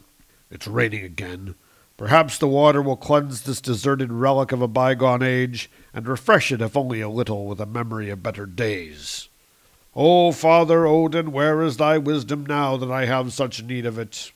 It's 0.50 0.66
raining 0.66 1.04
again. 1.04 1.56
Perhaps 2.00 2.38
the 2.38 2.48
water 2.48 2.80
will 2.80 2.96
cleanse 2.96 3.42
this 3.42 3.60
deserted 3.60 4.10
relic 4.10 4.52
of 4.52 4.62
a 4.62 4.66
bygone 4.66 5.22
age 5.22 5.70
and 5.92 6.08
refresh 6.08 6.50
it, 6.50 6.62
if 6.62 6.74
only 6.74 7.02
a 7.02 7.10
little, 7.10 7.44
with 7.44 7.60
a 7.60 7.66
memory 7.66 8.08
of 8.08 8.22
better 8.22 8.46
days. 8.46 9.28
O 9.94 10.32
Father 10.32 10.86
Odin, 10.86 11.30
where 11.30 11.60
is 11.60 11.76
thy 11.76 11.98
wisdom 11.98 12.46
now 12.46 12.78
that 12.78 12.90
I 12.90 13.04
have 13.04 13.34
such 13.34 13.62
need 13.62 13.84
of 13.84 13.98
it? 13.98 14.32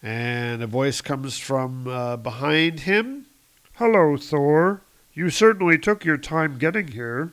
And 0.00 0.62
a 0.62 0.68
voice 0.68 1.00
comes 1.00 1.40
from 1.40 1.88
uh, 1.88 2.18
behind 2.18 2.80
him. 2.80 3.26
Hello, 3.72 4.16
Thor. 4.16 4.82
You 5.12 5.28
certainly 5.28 5.76
took 5.76 6.04
your 6.04 6.18
time 6.18 6.56
getting 6.56 6.86
here. 6.86 7.32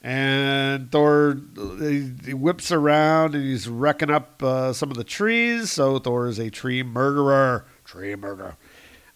And 0.00 0.92
Thor 0.92 1.40
he, 1.80 2.12
he 2.24 2.34
whips 2.34 2.70
around 2.70 3.34
and 3.34 3.42
he's 3.42 3.66
wrecking 3.66 4.10
up 4.10 4.40
uh, 4.44 4.72
some 4.72 4.92
of 4.92 4.96
the 4.96 5.02
trees. 5.02 5.72
So 5.72 5.98
Thor 5.98 6.28
is 6.28 6.38
a 6.38 6.50
tree 6.50 6.84
murderer. 6.84 7.64
Tree 7.84 8.14
murderer 8.14 8.56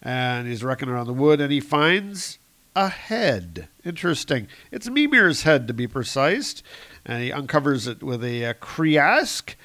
and 0.01 0.47
he's 0.47 0.63
wrecking 0.63 0.89
around 0.89 1.07
the 1.07 1.13
wood 1.13 1.41
and 1.41 1.51
he 1.51 1.59
finds 1.59 2.39
a 2.75 2.89
head. 2.89 3.67
Interesting. 3.83 4.47
It's 4.71 4.87
Mimir's 4.89 5.43
head 5.43 5.67
to 5.67 5.73
be 5.73 5.87
precise. 5.87 6.63
And 7.05 7.23
he 7.23 7.31
uncovers 7.31 7.87
it 7.87 8.03
with 8.03 8.23
a, 8.23 8.43
a 8.43 8.53
kriask, 8.53 9.55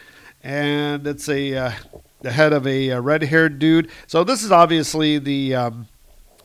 and 0.43 1.07
it's 1.07 1.29
a 1.29 1.55
uh, 1.57 1.73
the 2.23 2.31
head 2.31 2.53
of 2.55 2.67
a, 2.67 2.89
a 2.89 3.01
red-haired 3.01 3.59
dude. 3.59 3.91
So 4.07 4.25
this 4.25 4.43
is 4.43 4.51
obviously 4.51 5.19
the 5.19 5.55
um, 5.55 5.89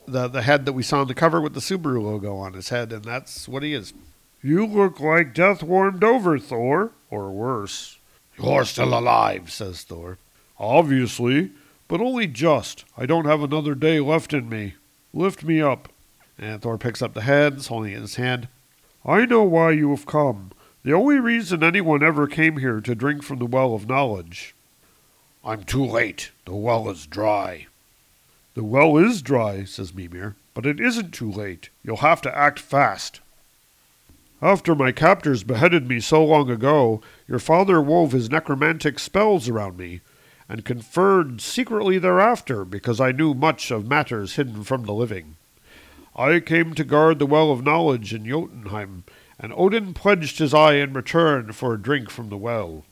the 0.06 0.28
the 0.28 0.42
head 0.42 0.66
that 0.66 0.72
we 0.74 0.82
saw 0.82 1.00
on 1.00 1.06
the 1.06 1.14
cover 1.14 1.40
with 1.40 1.54
the 1.54 1.60
Subaru 1.60 2.02
logo 2.02 2.36
on 2.36 2.52
his 2.52 2.68
head, 2.68 2.92
and 2.92 3.04
that's 3.04 3.48
what 3.48 3.62
he 3.62 3.72
is. 3.72 3.94
You 4.42 4.66
look 4.66 5.00
like 5.00 5.32
death 5.32 5.62
warmed 5.62 6.04
over, 6.04 6.38
Thor, 6.38 6.90
or 7.08 7.30
worse. 7.30 7.98
You're 8.36 8.64
still 8.64 8.98
alive, 8.98 9.52
says 9.52 9.84
Thor. 9.84 10.18
Obviously 10.58 11.52
but 11.90 12.00
only 12.00 12.28
just. 12.28 12.84
I 12.96 13.04
don't 13.04 13.24
have 13.24 13.42
another 13.42 13.74
day 13.74 13.98
left 13.98 14.32
in 14.32 14.48
me. 14.48 14.74
Lift 15.12 15.42
me 15.42 15.60
up. 15.60 15.88
And 16.38 16.62
Thor 16.62 16.78
picks 16.78 17.02
up 17.02 17.14
the 17.14 17.22
head, 17.22 17.66
holding 17.66 17.92
it 17.92 17.96
in 17.96 18.02
his 18.02 18.14
hand. 18.14 18.46
I 19.04 19.26
know 19.26 19.42
why 19.42 19.72
you 19.72 19.90
have 19.90 20.06
come. 20.06 20.52
The 20.84 20.92
only 20.92 21.18
reason 21.18 21.64
anyone 21.64 22.04
ever 22.04 22.28
came 22.28 22.58
here 22.58 22.80
to 22.80 22.94
drink 22.94 23.24
from 23.24 23.40
the 23.40 23.44
well 23.44 23.74
of 23.74 23.88
knowledge. 23.88 24.54
I'm 25.44 25.64
too 25.64 25.84
late. 25.84 26.30
The 26.44 26.54
well 26.54 26.88
is 26.88 27.08
dry. 27.08 27.66
The 28.54 28.62
well 28.62 28.96
is 28.96 29.20
dry, 29.20 29.64
says 29.64 29.92
Mimir, 29.92 30.36
but 30.54 30.66
it 30.66 30.78
isn't 30.78 31.10
too 31.10 31.30
late. 31.30 31.70
You'll 31.82 31.96
have 31.96 32.22
to 32.22 32.38
act 32.38 32.60
fast. 32.60 33.18
After 34.40 34.76
my 34.76 34.92
captors 34.92 35.42
beheaded 35.42 35.88
me 35.88 35.98
so 35.98 36.24
long 36.24 36.50
ago, 36.50 37.02
your 37.26 37.40
father 37.40 37.80
wove 37.80 38.12
his 38.12 38.30
necromantic 38.30 39.00
spells 39.00 39.48
around 39.48 39.76
me, 39.76 40.02
and 40.50 40.64
conferred 40.64 41.40
secretly 41.40 41.96
thereafter, 41.96 42.64
because 42.64 43.00
I 43.00 43.12
knew 43.12 43.34
much 43.34 43.70
of 43.70 43.86
matters 43.86 44.34
hidden 44.34 44.64
from 44.64 44.84
the 44.84 44.92
living. 44.92 45.36
I 46.16 46.40
came 46.40 46.74
to 46.74 46.82
guard 46.82 47.20
the 47.20 47.24
well 47.26 47.52
of 47.52 47.62
knowledge 47.62 48.12
in 48.12 48.26
Jotunheim, 48.26 49.04
and 49.38 49.52
Odin 49.56 49.94
pledged 49.94 50.40
his 50.40 50.52
eye 50.52 50.74
in 50.74 50.92
return 50.92 51.52
for 51.52 51.72
a 51.72 51.80
drink 51.80 52.10
from 52.10 52.30
the 52.30 52.36
well. 52.36 52.84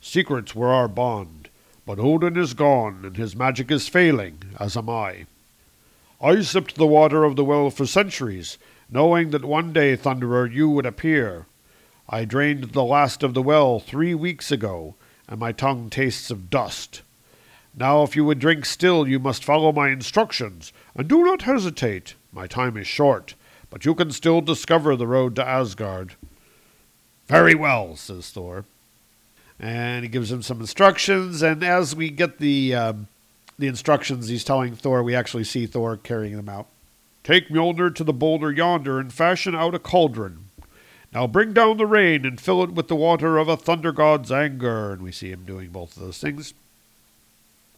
Secrets 0.00 0.56
were 0.56 0.72
our 0.72 0.88
bond, 0.88 1.48
but 1.86 2.00
Odin 2.00 2.36
is 2.36 2.54
gone, 2.54 3.04
and 3.04 3.16
his 3.16 3.36
magic 3.36 3.70
is 3.70 3.86
failing, 3.86 4.42
as 4.58 4.76
am 4.76 4.90
I. 4.90 5.26
I 6.20 6.40
sipped 6.40 6.74
the 6.74 6.88
water 6.88 7.22
of 7.22 7.36
the 7.36 7.44
well 7.44 7.70
for 7.70 7.86
centuries, 7.86 8.58
knowing 8.90 9.30
that 9.30 9.44
one 9.44 9.72
day, 9.72 9.96
Thunderer, 9.96 10.52
you 10.52 10.68
would 10.70 10.86
appear. 10.86 11.46
I 12.08 12.24
drained 12.24 12.72
the 12.72 12.82
last 12.82 13.22
of 13.22 13.32
the 13.32 13.42
well 13.42 13.78
three 13.78 14.12
weeks 14.12 14.50
ago, 14.50 14.96
and 15.28 15.40
my 15.40 15.52
tongue 15.52 15.90
tastes 15.90 16.30
of 16.30 16.50
dust. 16.50 17.02
Now, 17.74 18.02
if 18.02 18.16
you 18.16 18.24
would 18.24 18.38
drink 18.38 18.64
still, 18.64 19.06
you 19.06 19.18
must 19.18 19.44
follow 19.44 19.70
my 19.72 19.90
instructions, 19.90 20.72
and 20.94 21.08
do 21.08 21.22
not 21.24 21.42
hesitate. 21.42 22.14
My 22.32 22.46
time 22.46 22.76
is 22.76 22.86
short, 22.86 23.34
but 23.68 23.84
you 23.84 23.94
can 23.94 24.10
still 24.10 24.40
discover 24.40 24.96
the 24.96 25.06
road 25.06 25.36
to 25.36 25.46
Asgard. 25.46 26.14
Very 27.26 27.54
well, 27.54 27.96
says 27.96 28.30
Thor. 28.30 28.64
And 29.58 30.04
he 30.04 30.08
gives 30.08 30.30
him 30.30 30.42
some 30.42 30.60
instructions, 30.60 31.42
and 31.42 31.62
as 31.62 31.96
we 31.96 32.10
get 32.10 32.38
the 32.38 32.74
um, 32.74 33.08
the 33.58 33.66
instructions 33.66 34.28
he's 34.28 34.44
telling 34.44 34.74
Thor, 34.74 35.02
we 35.02 35.14
actually 35.14 35.44
see 35.44 35.66
Thor 35.66 35.96
carrying 35.96 36.36
them 36.36 36.48
out. 36.48 36.66
Take 37.24 37.48
Mjolnir 37.48 37.94
to 37.94 38.04
the 38.04 38.12
boulder 38.12 38.52
yonder 38.52 39.00
and 39.00 39.12
fashion 39.12 39.54
out 39.54 39.74
a 39.74 39.78
cauldron. 39.78 40.45
Now 41.12 41.26
bring 41.26 41.52
down 41.52 41.76
the 41.76 41.86
rain 41.86 42.26
and 42.26 42.40
fill 42.40 42.62
it 42.62 42.72
with 42.72 42.88
the 42.88 42.96
water 42.96 43.38
of 43.38 43.48
a 43.48 43.56
thunder 43.56 43.92
god's 43.92 44.30
anger. 44.30 44.92
And 44.92 45.02
we 45.02 45.12
see 45.12 45.30
him 45.30 45.44
doing 45.44 45.70
both 45.70 45.96
of 45.96 46.02
those 46.02 46.18
things. 46.18 46.52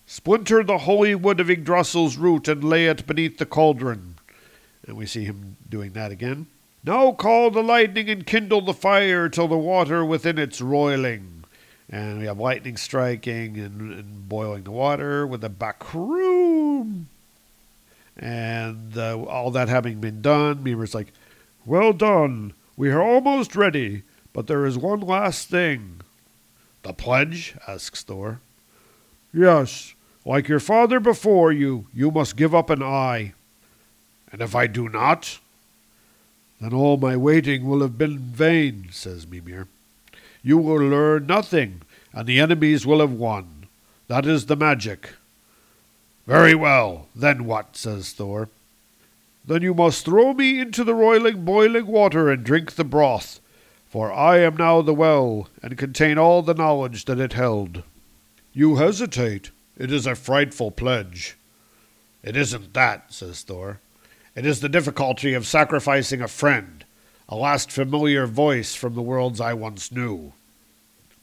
Splinter 0.06 0.64
the 0.64 0.78
holy 0.78 1.14
wood 1.14 1.38
of 1.38 1.50
Yggdrasil's 1.50 2.16
root 2.16 2.48
and 2.48 2.64
lay 2.64 2.86
it 2.86 3.06
beneath 3.06 3.38
the 3.38 3.46
cauldron. 3.46 4.14
And 4.86 4.96
we 4.96 5.06
see 5.06 5.24
him 5.24 5.56
doing 5.68 5.92
that 5.92 6.10
again. 6.10 6.46
Now 6.82 7.12
call 7.12 7.50
the 7.50 7.62
lightning 7.62 8.08
and 8.08 8.26
kindle 8.26 8.62
the 8.62 8.72
fire 8.72 9.28
till 9.28 9.48
the 9.48 9.58
water 9.58 10.04
within 10.04 10.38
it's 10.38 10.60
roiling. 10.60 11.44
And 11.90 12.20
we 12.20 12.26
have 12.26 12.38
lightning 12.38 12.76
striking 12.76 13.58
and, 13.58 13.92
and 13.92 14.28
boiling 14.28 14.64
the 14.64 14.70
water 14.70 15.26
with 15.26 15.44
a 15.44 15.48
bakroom. 15.50 17.08
And 18.16 18.96
uh, 18.96 19.22
all 19.24 19.50
that 19.52 19.68
having 19.68 20.00
been 20.00 20.22
done, 20.22 20.62
Mimir's 20.62 20.94
like, 20.94 21.12
Well 21.64 21.92
done. 21.92 22.54
We 22.78 22.90
are 22.90 23.02
almost 23.02 23.56
ready, 23.56 24.04
but 24.32 24.46
there 24.46 24.64
is 24.64 24.78
one 24.78 25.00
last 25.00 25.48
thing. 25.48 26.00
The 26.84 26.92
pledge? 26.92 27.56
asks 27.66 28.04
Thor. 28.04 28.38
Yes. 29.34 29.94
Like 30.24 30.46
your 30.46 30.60
father 30.60 31.00
before 31.00 31.50
you, 31.50 31.88
you 31.92 32.12
must 32.12 32.36
give 32.36 32.54
up 32.54 32.70
an 32.70 32.80
eye. 32.80 33.34
And 34.30 34.40
if 34.40 34.54
I 34.54 34.68
do 34.68 34.88
not? 34.88 35.40
Then 36.60 36.72
all 36.72 36.96
my 36.96 37.16
waiting 37.16 37.66
will 37.66 37.80
have 37.80 37.98
been 37.98 38.20
vain, 38.20 38.90
says 38.92 39.26
Mimir. 39.26 39.66
You 40.44 40.58
will 40.58 40.76
learn 40.76 41.26
nothing, 41.26 41.82
and 42.12 42.28
the 42.28 42.38
enemies 42.38 42.86
will 42.86 43.00
have 43.00 43.10
won. 43.10 43.66
That 44.06 44.24
is 44.24 44.46
the 44.46 44.54
magic. 44.54 45.14
Very 46.28 46.54
well. 46.54 47.08
Then 47.12 47.44
what? 47.44 47.76
says 47.76 48.12
Thor. 48.12 48.48
Then 49.48 49.62
you 49.62 49.72
must 49.72 50.04
throw 50.04 50.34
me 50.34 50.60
into 50.60 50.84
the 50.84 50.94
roiling, 50.94 51.42
boiling 51.42 51.86
water 51.86 52.30
and 52.30 52.44
drink 52.44 52.72
the 52.72 52.84
broth, 52.84 53.40
for 53.86 54.12
I 54.12 54.40
am 54.40 54.56
now 54.58 54.82
the 54.82 54.92
well, 54.92 55.48
and 55.62 55.78
contain 55.78 56.18
all 56.18 56.42
the 56.42 56.52
knowledge 56.52 57.06
that 57.06 57.18
it 57.18 57.32
held. 57.32 57.82
You 58.52 58.76
hesitate. 58.76 59.50
It 59.78 59.90
is 59.90 60.06
a 60.06 60.14
frightful 60.14 60.70
pledge. 60.70 61.38
It 62.22 62.36
isn't 62.36 62.74
that, 62.74 63.10
says 63.10 63.40
Thor. 63.40 63.80
It 64.36 64.44
is 64.44 64.60
the 64.60 64.68
difficulty 64.68 65.32
of 65.32 65.46
sacrificing 65.46 66.20
a 66.20 66.28
friend, 66.28 66.84
a 67.26 67.34
last 67.34 67.72
familiar 67.72 68.26
voice 68.26 68.74
from 68.74 68.94
the 68.94 69.00
worlds 69.00 69.40
I 69.40 69.54
once 69.54 69.90
knew. 69.90 70.34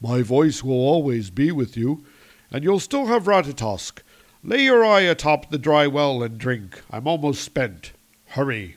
My 0.02 0.24
voice 0.24 0.64
will 0.64 0.74
always 0.74 1.30
be 1.30 1.52
with 1.52 1.78
you, 1.78 2.04
and 2.52 2.64
you'll 2.64 2.80
still 2.80 3.06
have 3.06 3.26
Ratatosk, 3.26 4.00
Lay 4.44 4.64
your 4.64 4.84
eye 4.84 5.02
atop 5.02 5.52
the 5.52 5.60
dry 5.60 5.86
well 5.86 6.24
and 6.24 6.40
drink. 6.40 6.82
I'm 6.90 7.08
almost 7.08 7.44
spent. 7.44 7.92
Hurry. 8.36 8.76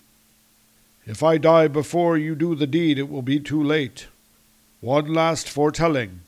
If 1.04 1.20
I 1.24 1.36
die 1.36 1.66
before 1.66 2.16
you 2.16 2.36
do 2.36 2.54
the 2.54 2.64
deed, 2.64 2.96
it 2.96 3.08
will 3.08 3.22
be 3.22 3.40
too 3.40 3.60
late. 3.60 4.06
One 4.80 5.12
last 5.12 5.48
foretelling. 5.48 6.20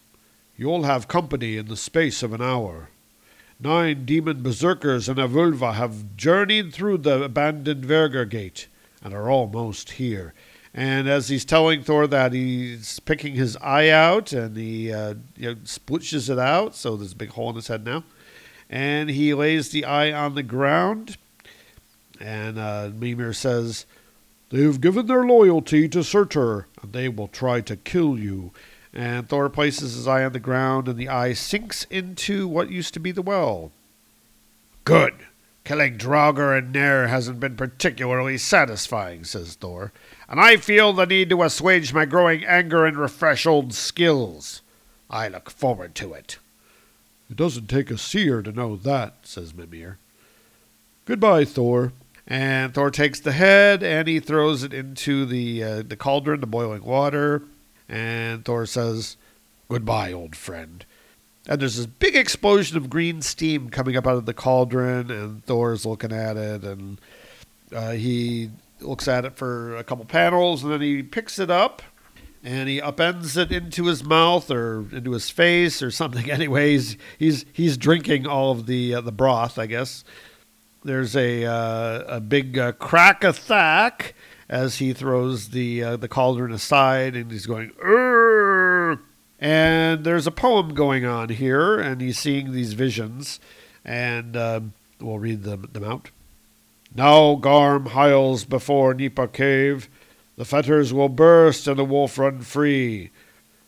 You'll 0.57 0.83
have 0.83 1.07
company 1.07 1.57
in 1.57 1.67
the 1.67 1.77
space 1.77 2.25
of 2.25 2.33
an 2.33 2.43
hour. 2.43 2.89
Nine 3.61 4.05
demon 4.05 4.43
berserkers 4.43 5.09
and 5.09 5.21
a 5.21 5.29
vulva 5.29 5.75
have 5.75 6.17
journeyed 6.17 6.75
through 6.75 6.99
the 6.99 7.23
abandoned 7.23 7.85
Dverger 7.85 8.29
gate 8.29 8.67
and 9.01 9.15
are 9.15 9.31
almost 9.31 9.93
here. 9.93 10.35
And 10.75 11.09
as 11.09 11.29
he's 11.29 11.45
telling 11.45 11.85
Thor 11.85 12.09
that, 12.09 12.33
he's 12.33 12.99
picking 12.99 13.35
his 13.35 13.57
eye 13.59 13.91
out 13.91 14.33
and 14.33 14.57
he 14.57 14.93
uh, 14.93 15.15
you 15.37 15.51
know, 15.51 15.57
splishes 15.63 16.29
it 16.29 16.39
out. 16.41 16.75
So 16.75 16.97
there's 16.97 17.13
a 17.13 17.17
big 17.17 17.31
hole 17.31 17.51
in 17.51 17.55
his 17.55 17.69
head 17.69 17.85
now. 17.85 18.03
And 18.69 19.09
he 19.09 19.35
lays 19.35 19.71
the 19.71 19.85
eye 19.85 20.13
on 20.13 20.35
the 20.35 20.43
ground. 20.43 21.17
And 22.21 22.59
uh, 22.59 22.91
Mimir 22.95 23.33
says, 23.33 23.87
They've 24.51 24.81
given 24.81 25.07
their 25.07 25.25
loyalty 25.25 25.89
to 25.89 26.05
Surtur, 26.05 26.67
and 26.83 26.93
they 26.93 27.09
will 27.09 27.29
try 27.29 27.61
to 27.63 27.77
kill 27.77 28.19
you. 28.19 28.53
And 28.93 29.29
Thor 29.29 29.49
places 29.49 29.95
his 29.95 30.09
eye 30.09 30.25
on 30.25 30.33
the 30.33 30.41
ground, 30.41 30.89
and 30.89 30.99
the 30.99 31.09
eye 31.09 31.33
sinks 31.33 31.85
into 31.85 32.47
what 32.49 32.71
used 32.71 32.93
to 32.95 33.01
be 33.01 33.13
the 33.13 33.23
well. 33.23 33.71
Good. 34.85 35.15
Killing 35.63 35.99
Draugr 35.99 36.59
and 36.59 36.73
Nair 36.73 37.07
hasn't 37.07 37.39
been 37.39 37.57
particularly 37.57 38.39
satisfying, 38.39 39.25
says 39.25 39.55
Thor, 39.55 39.93
and 40.29 40.41
I 40.41 40.57
feel 40.57 40.93
the 40.93 41.07
need 41.07 41.31
to 41.31 41.43
assuage 41.45 41.93
my 41.93 42.07
growing 42.07 42.45
anger 42.45 42.85
and 42.85 42.97
refresh 42.97 43.47
old 43.47 43.73
skills. 43.73 44.63
I 45.09 45.29
look 45.29 45.51
forward 45.51 45.95
to 45.97 46.13
it. 46.15 46.39
It 47.31 47.37
doesn't 47.37 47.69
take 47.69 47.91
a 47.91 47.99
seer 47.99 48.43
to 48.43 48.51
know 48.51 48.75
that, 48.75 49.15
says 49.23 49.55
Mimir. 49.55 49.99
Goodbye, 51.05 51.45
Thor. 51.45 51.93
And 52.31 52.73
Thor 52.73 52.93
takes 52.93 53.19
the 53.19 53.33
head 53.33 53.83
and 53.83 54.07
he 54.07 54.21
throws 54.21 54.63
it 54.63 54.73
into 54.73 55.27
the 55.27 55.65
uh, 55.65 55.83
the 55.83 55.97
cauldron, 55.97 56.41
the 56.41 56.47
boiling 56.47 56.85
water. 56.85 57.43
And 57.89 58.45
Thor 58.45 58.67
says, 58.67 59.17
Goodbye, 59.69 60.13
old 60.13 60.37
friend. 60.37 60.85
and 61.49 61.61
there's 61.61 61.77
this 61.77 61.87
big 61.87 62.15
explosion 62.15 62.77
of 62.77 62.89
green 62.89 63.21
steam 63.21 63.69
coming 63.69 63.97
up 63.97 64.07
out 64.07 64.15
of 64.17 64.27
the 64.27 64.35
cauldron, 64.35 65.11
and 65.11 65.45
Thor's 65.45 65.85
looking 65.85 66.13
at 66.13 66.37
it, 66.37 66.63
and 66.63 67.01
uh, 67.75 67.93
he 67.93 68.51
looks 68.81 69.09
at 69.09 69.25
it 69.25 69.35
for 69.35 69.77
a 69.77 69.83
couple 69.83 70.05
panels, 70.05 70.63
and 70.63 70.73
then 70.73 70.81
he 70.81 71.03
picks 71.03 71.39
it 71.41 71.51
up 71.51 71.83
and 72.43 72.69
he 72.69 72.81
upends 72.81 73.37
it 73.37 73.53
into 73.53 73.85
his 73.87 74.03
mouth 74.03 74.51
or 74.51 74.87
into 74.93 75.11
his 75.13 75.29
face 75.31 75.83
or 75.83 75.91
something. 75.91 76.31
Anyways, 76.31 76.97
he's 77.19 77.45
he's 77.53 77.77
drinking 77.77 78.27
all 78.27 78.53
of 78.53 78.67
the 78.67 78.95
uh, 78.95 79.01
the 79.01 79.13
broth, 79.13 79.59
I 79.59 79.67
guess. 79.67 80.05
There's 80.83 81.15
a 81.15 81.45
uh, 81.45 82.17
a 82.17 82.21
big 82.21 82.59
uh, 82.59 82.73
crack 82.73 83.23
a 83.23 83.33
thack 83.33 84.15
as 84.49 84.77
he 84.77 84.93
throws 84.93 85.51
the 85.51 85.83
uh, 85.83 85.97
the 85.97 86.09
cauldron 86.09 86.53
aside, 86.53 87.17
and 87.17 87.31
he's 87.31 87.47
going. 87.47 87.71
"Urgh." 87.85 89.01
And 89.39 90.05
there's 90.05 90.27
a 90.27 90.31
poem 90.31 90.75
going 90.75 91.07
on 91.07 91.31
here, 91.31 91.79
and 91.79 92.03
he's 92.03 92.19
seeing 92.19 92.53
these 92.53 92.75
visions, 92.75 93.41
and 93.85 94.37
um, 94.37 94.75
we'll 95.01 95.19
read 95.19 95.45
them, 95.45 95.69
them 95.73 95.85
out. 95.85 96.11
Now 96.95 97.37
Garm 97.37 97.87
hiles 97.87 98.45
before 98.45 98.95
Gnipa 98.95 99.33
cave. 99.33 99.89
The 100.37 100.45
fetters 100.45 100.93
will 100.93 101.09
burst 101.09 101.67
and 101.67 101.79
the 101.79 101.85
wolf 101.85 102.19
run 102.19 102.41
free. 102.41 103.11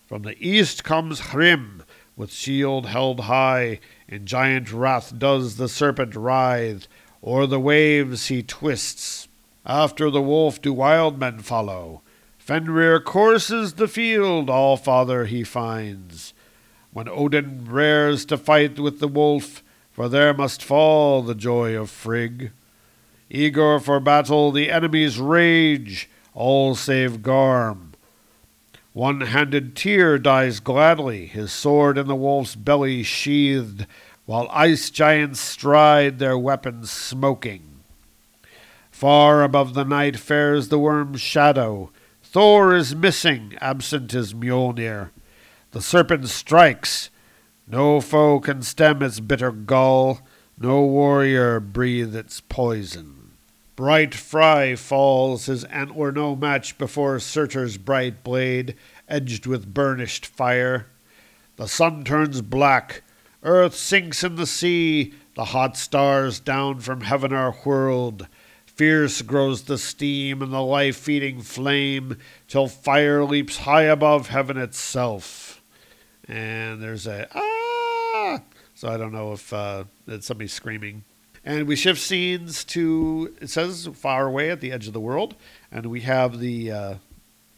From 0.06 0.22
the 0.22 0.36
east 0.38 0.84
comes 0.84 1.20
Hrym, 1.20 1.84
with 2.16 2.32
shield 2.32 2.86
held 2.86 3.20
high. 3.20 3.80
In 4.08 4.26
giant 4.26 4.72
wrath 4.72 5.18
does 5.18 5.56
the 5.56 5.68
serpent 5.68 6.14
writhe. 6.14 6.86
O'er 7.24 7.46
the 7.46 7.60
waves 7.60 8.26
he 8.26 8.42
twists. 8.42 9.28
After 9.64 10.10
the 10.10 10.22
wolf 10.22 10.60
do 10.60 10.72
wild 10.72 11.18
men 11.18 11.38
follow. 11.38 12.02
Fenrir 12.36 12.98
courses 12.98 13.74
the 13.74 13.86
field, 13.86 14.50
all 14.50 14.76
father 14.76 15.26
he 15.26 15.44
finds. 15.44 16.34
When 16.92 17.08
Odin 17.08 17.64
rares 17.68 18.24
to 18.26 18.36
fight 18.36 18.80
with 18.80 18.98
the 18.98 19.08
wolf, 19.08 19.62
for 19.92 20.08
there 20.08 20.34
must 20.34 20.62
fall 20.62 21.22
the 21.22 21.34
joy 21.34 21.76
of 21.76 21.90
Frigg. 21.90 22.50
Eager 23.30 23.78
for 23.78 24.00
battle, 24.00 24.50
the 24.50 24.70
enemies 24.70 25.20
rage, 25.20 26.10
all 26.34 26.74
save 26.74 27.22
Garm. 27.22 27.92
One 28.92 29.22
handed 29.22 29.74
Tyr 29.74 30.18
dies 30.18 30.60
gladly, 30.60 31.26
his 31.26 31.50
sword 31.52 31.96
in 31.96 32.08
the 32.08 32.16
wolf's 32.16 32.54
belly 32.54 33.02
sheathed, 33.02 33.86
while 34.32 34.48
ice 34.50 34.88
giants 34.88 35.38
stride, 35.38 36.18
their 36.18 36.38
weapons 36.38 36.90
smoking. 36.90 37.80
Far 38.90 39.42
above 39.42 39.74
the 39.74 39.84
night 39.84 40.18
fares 40.18 40.68
the 40.68 40.78
worm's 40.78 41.20
shadow. 41.20 41.90
Thor 42.22 42.74
is 42.74 42.96
missing, 42.96 43.58
absent 43.60 44.14
is 44.14 44.32
Mjolnir. 44.32 45.10
The 45.72 45.82
serpent 45.82 46.30
strikes. 46.30 47.10
No 47.66 48.00
foe 48.00 48.40
can 48.40 48.62
stem 48.62 49.02
its 49.02 49.20
bitter 49.20 49.52
gall, 49.52 50.22
no 50.58 50.80
warrior 50.80 51.60
breathe 51.60 52.16
its 52.16 52.40
poison. 52.40 53.32
Bright 53.76 54.14
Fry 54.14 54.76
falls, 54.76 55.44
his 55.44 55.64
antler 55.64 56.10
no 56.10 56.34
match 56.34 56.78
before 56.78 57.20
Surtur's 57.20 57.76
bright 57.76 58.24
blade, 58.24 58.76
edged 59.10 59.44
with 59.44 59.74
burnished 59.74 60.24
fire. 60.24 60.86
The 61.56 61.68
sun 61.68 62.02
turns 62.02 62.40
black, 62.40 63.02
earth 63.42 63.74
sinks 63.74 64.22
in 64.24 64.36
the 64.36 64.46
sea, 64.46 65.14
the 65.34 65.46
hot 65.46 65.76
stars 65.76 66.40
down 66.40 66.80
from 66.80 67.02
heaven 67.02 67.32
are 67.32 67.52
whirled. 67.52 68.26
Fierce 68.66 69.22
grows 69.22 69.62
the 69.62 69.78
steam 69.78 70.42
and 70.42 70.52
the 70.52 70.62
life 70.62 70.96
feeding 70.96 71.40
flame, 71.40 72.16
till 72.48 72.68
fire 72.68 73.24
leaps 73.24 73.58
high 73.58 73.82
above 73.82 74.28
heaven 74.28 74.56
itself. 74.56 75.62
And 76.26 76.82
there's 76.82 77.06
a 77.06 77.28
ah! 77.34 78.40
So 78.74 78.88
I 78.88 78.96
don't 78.96 79.12
know 79.12 79.32
if 79.32 79.52
uh, 79.52 79.84
it's 80.06 80.26
somebody 80.26 80.48
screaming. 80.48 81.04
And 81.44 81.66
we 81.66 81.76
shift 81.76 82.00
scenes 82.00 82.64
to 82.66 83.34
it 83.40 83.50
says 83.50 83.88
far 83.94 84.26
away 84.26 84.50
at 84.50 84.60
the 84.60 84.72
edge 84.72 84.86
of 84.86 84.92
the 84.92 85.00
world, 85.00 85.34
and 85.70 85.86
we 85.86 86.00
have 86.02 86.38
the 86.38 86.70
uh, 86.70 86.94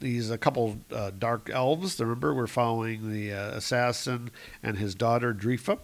these 0.04 0.30
a 0.30 0.38
couple 0.38 0.76
uh, 0.92 1.10
dark 1.18 1.50
elves. 1.50 1.98
Remember, 1.98 2.32
we're 2.34 2.46
following 2.46 3.10
the 3.10 3.32
uh, 3.32 3.56
assassin 3.56 4.30
and 4.62 4.76
his 4.76 4.94
daughter 4.94 5.34
Drifa, 5.34 5.78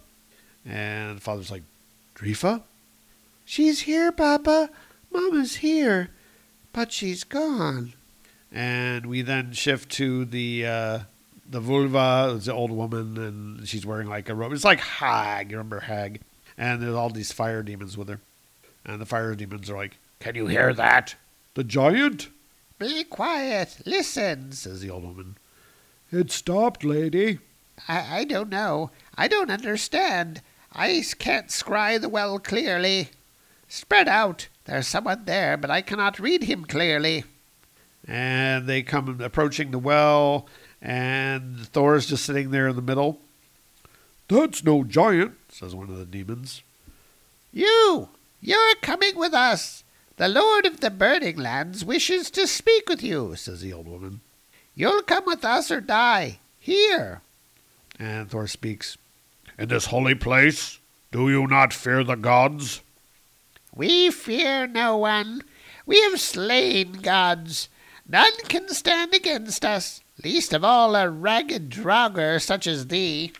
and 0.65 1.21
father's 1.21 1.51
like, 1.51 1.63
Drifa, 2.15 2.63
she's 3.45 3.81
here, 3.81 4.13
Papa. 4.13 4.71
Mama's 5.11 5.57
here, 5.57 6.11
but 6.73 6.93
she's 6.93 7.25
gone. 7.25 7.95
And 8.53 9.07
we 9.07 9.23
then 9.23 9.53
shift 9.53 9.91
to 9.93 10.25
the 10.25 10.67
uh, 10.67 10.99
the 11.49 11.61
vulva, 11.61 12.35
it's 12.37 12.47
the 12.47 12.53
old 12.53 12.71
woman, 12.71 13.17
and 13.17 13.67
she's 13.69 13.87
wearing 13.87 14.07
like 14.09 14.29
a 14.29 14.35
robe. 14.35 14.53
It's 14.53 14.65
like 14.65 14.81
Hag. 14.81 15.51
You 15.51 15.57
remember 15.57 15.81
Hag? 15.81 16.21
And 16.59 16.83
there's 16.83 16.95
all 16.95 17.11
these 17.11 17.33
fire 17.33 17.63
demons 17.63 17.97
with 17.97 18.09
her. 18.09 18.21
And 18.85 19.01
the 19.01 19.07
fire 19.07 19.35
demons 19.35 19.71
are 19.71 19.77
like, 19.77 19.99
Can 20.21 20.35
you 20.35 20.47
hear 20.47 20.75
that? 20.75 21.15
The 21.55 21.65
giant? 21.65 22.29
Be 22.81 23.05
quiet. 23.05 23.77
Listen, 23.85 24.51
says 24.53 24.81
the 24.81 24.91
old 24.91 25.05
woman. 25.05 25.37
It 26.11 26.33
stopped, 26.33 26.83
lady. 26.83 27.39
I, 27.87 28.21
I 28.21 28.25
don't 28.25 28.49
know. 28.49 28.91
I 29.17 29.29
don't 29.29 29.51
understand. 29.51 30.41
I 30.73 31.05
can't 31.19 31.49
scry 31.49 32.01
the 32.01 32.09
well 32.09 32.39
clearly. 32.39 33.11
Spread 33.69 34.09
out. 34.09 34.49
There's 34.65 34.87
someone 34.89 35.27
there, 35.27 35.57
but 35.57 35.71
I 35.71 35.83
cannot 35.83 36.19
read 36.19 36.45
him 36.45 36.65
clearly. 36.65 37.25
and 38.09 38.67
they 38.67 38.83
come 38.83 39.21
approaching 39.21 39.71
the 39.73 39.79
well, 39.79 40.49
and 40.81 41.59
Thor's 41.69 42.07
just 42.07 42.25
sitting 42.25 42.51
there 42.51 42.67
in 42.67 42.77
the 42.77 42.83
middle. 42.83 43.21
That's 44.29 44.65
no 44.65 44.85
giant. 44.85 45.35
Says 45.51 45.75
one 45.75 45.91
of 45.91 45.99
the 45.99 46.07
demons. 46.07 46.63
You! 47.53 48.09
You're 48.41 48.75
coming 48.81 49.17
with 49.19 49.35
us. 49.35 49.85
The 50.21 50.29
Lord 50.29 50.67
of 50.67 50.81
the 50.81 50.91
Burning 50.91 51.39
Lands 51.39 51.83
wishes 51.83 52.31
to 52.33 52.47
speak 52.47 52.91
with 52.91 53.03
you, 53.03 53.37
says 53.37 53.63
the 53.63 53.73
old 53.73 53.89
woman. 53.89 54.21
You'll 54.75 55.01
come 55.01 55.25
with 55.25 55.47
us 55.47 55.71
or 55.71 55.81
die. 55.81 56.41
Here. 56.59 57.23
And 57.99 58.31
Thor 58.31 58.47
speaks. 58.47 58.99
In 59.59 59.71
this 59.71 59.87
holy 59.87 60.15
place, 60.15 60.79
do 61.11 61.31
you 61.31 61.47
not 61.47 61.73
fear 61.73 62.05
the 62.05 62.17
gods? 62.17 62.83
We 63.75 64.11
fear 64.11 64.67
no 64.67 64.99
one. 64.99 65.41
We 65.87 65.99
have 66.03 66.21
slain 66.21 67.01
gods. 67.01 67.71
None 68.07 68.45
can 68.47 68.69
stand 68.75 69.15
against 69.15 69.65
us, 69.65 70.03
least 70.23 70.53
of 70.53 70.63
all 70.63 70.97
a 70.97 71.09
ragged 71.09 71.71
Draugr 71.71 72.43
such 72.43 72.67
as 72.67 72.89
thee. 72.89 73.33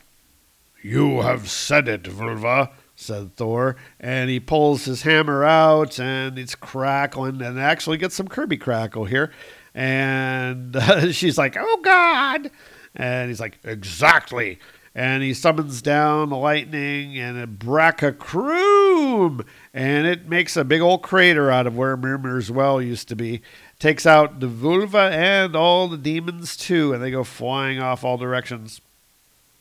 You 0.83 1.21
have 1.21 1.51
said 1.51 1.89
it, 1.89 2.07
Vulva. 2.07 2.71
Said 3.01 3.35
Thor, 3.37 3.77
and 3.99 4.29
he 4.29 4.39
pulls 4.39 4.85
his 4.85 5.03
hammer 5.03 5.43
out, 5.43 5.99
and 5.99 6.39
it's 6.39 6.55
crackling, 6.55 7.41
and 7.41 7.59
actually 7.59 7.97
gets 7.97 8.15
some 8.15 8.29
Kirby 8.29 8.59
crackle 8.59 9.07
here. 9.07 9.33
And 9.75 10.77
uh, 10.77 11.11
she's 11.13 11.39
like, 11.39 11.57
"Oh 11.59 11.81
God!" 11.83 12.51
And 12.95 13.31
he's 13.31 13.41
like, 13.41 13.59
Exactly. 13.65 14.59
and 14.95 15.23
he 15.23 15.33
summons 15.33 15.81
down 15.81 16.29
the 16.29 16.37
lightning, 16.37 17.19
and 17.19 17.39
a 17.39 17.47
Bracacru 17.47 18.91
boom, 19.11 19.45
and 19.73 20.07
it 20.07 20.29
makes 20.29 20.57
a 20.57 20.65
big 20.65 20.81
old 20.81 21.03
crater 21.03 21.51
out 21.51 21.67
of 21.67 21.77
where 21.77 21.97
Mimir's 21.97 22.51
well 22.51 22.81
used 22.83 23.09
to 23.09 23.17
be. 23.17 23.41
Takes 23.79 24.05
out 24.07 24.41
the 24.41 24.47
Vulva 24.47 25.11
and 25.13 25.57
all 25.57 25.89
the 25.89 25.97
demons 25.97 26.57
too, 26.57 26.93
and 26.93 27.03
they 27.03 27.11
go 27.11 27.25
flying 27.25 27.81
off 27.81 28.05
all 28.05 28.19
directions. 28.19 28.81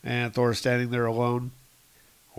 And 0.04 0.34
Thor's 0.34 0.60
standing 0.60 0.92
there 0.92 1.06
alone. 1.06 1.52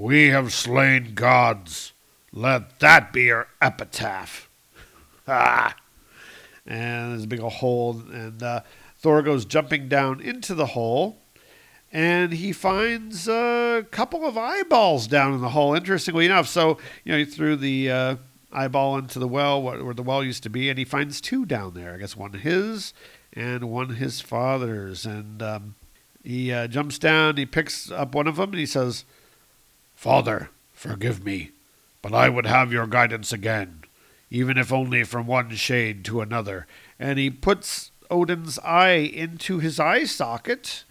We 0.01 0.29
have 0.29 0.55
slain 0.55 1.13
gods. 1.15 1.93
Let 2.33 2.79
that 2.79 3.13
be 3.13 3.25
your 3.25 3.49
epitaph. 3.61 4.49
Ah! 5.29 5.77
And 6.67 7.13
there's 7.13 7.25
a 7.25 7.27
big 7.27 7.41
old 7.41 7.53
hole, 7.53 8.03
and 8.11 8.43
uh, 8.43 8.63
Thor 8.97 9.21
goes 9.21 9.45
jumping 9.45 9.91
down 9.91 10.23
into 10.23 10.55
the 10.55 10.69
hole, 10.69 11.19
and 11.93 12.33
he 12.33 12.51
finds 12.51 13.29
a 13.29 13.85
couple 13.91 14.25
of 14.25 14.39
eyeballs 14.39 15.07
down 15.07 15.35
in 15.35 15.43
the 15.43 15.51
hole. 15.51 15.75
Interestingly 15.75 16.25
enough, 16.25 16.49
so 16.49 16.79
you 17.05 17.13
know 17.13 17.19
he 17.19 17.27
threw 17.27 17.55
the 17.55 17.91
uh, 17.91 18.17
eyeball 18.51 18.97
into 18.97 19.19
the 19.19 19.29
well 19.29 19.61
where 19.61 19.93
the 19.93 20.03
well 20.03 20.25
used 20.25 20.43
to 20.45 20.51
be, 20.51 20.71
and 20.71 20.79
he 20.79 20.85
finds 20.87 21.21
two 21.21 21.45
down 21.45 21.75
there. 21.75 21.93
I 21.93 21.99
guess 21.99 22.17
one 22.17 22.33
his 22.33 22.95
and 23.35 23.71
one 23.71 23.97
his 23.97 24.23
father's, 24.23 25.05
and 25.05 25.43
um, 25.43 25.75
he 26.25 26.51
uh, 26.51 26.69
jumps 26.69 26.99
down. 26.99 27.37
He 27.37 27.45
picks 27.45 27.91
up 27.91 28.15
one 28.15 28.27
of 28.27 28.37
them, 28.37 28.49
and 28.49 28.59
he 28.59 28.65
says, 28.65 29.05
Father, 30.01 30.49
forgive 30.73 31.27
me, 31.27 31.51
but 32.01 32.15
I 32.15 32.31
would 32.31 32.47
have 32.47 32.73
your 32.73 32.87
guidance 32.87 33.35
again, 33.35 33.83
even 34.31 34.57
if 34.57 34.73
only 34.73 35.05
from 35.05 35.27
one 35.27 35.51
shade 35.57 36.07
to 36.07 36.23
another. 36.23 36.67
And 36.99 37.19
he 37.19 37.29
puts 37.29 37.91
Odin's 38.11 38.59
eye 38.61 38.93
into 38.93 39.59
his 39.59 39.79
eye 39.79 40.05
socket, 40.05 40.85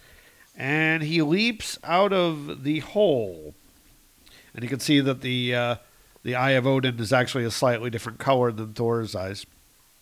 and 0.56 1.02
he 1.02 1.22
leaps 1.22 1.76
out 1.82 2.12
of 2.12 2.62
the 2.62 2.78
hole. 2.78 3.56
And 4.54 4.62
you 4.62 4.68
can 4.68 4.78
see 4.78 5.00
that 5.00 5.22
the 5.22 5.56
uh, 5.56 5.74
the 6.22 6.36
eye 6.36 6.52
of 6.52 6.64
Odin 6.64 7.00
is 7.00 7.12
actually 7.12 7.42
a 7.42 7.50
slightly 7.50 7.90
different 7.90 8.20
color 8.20 8.52
than 8.52 8.74
Thor's 8.74 9.16
eyes. 9.16 9.44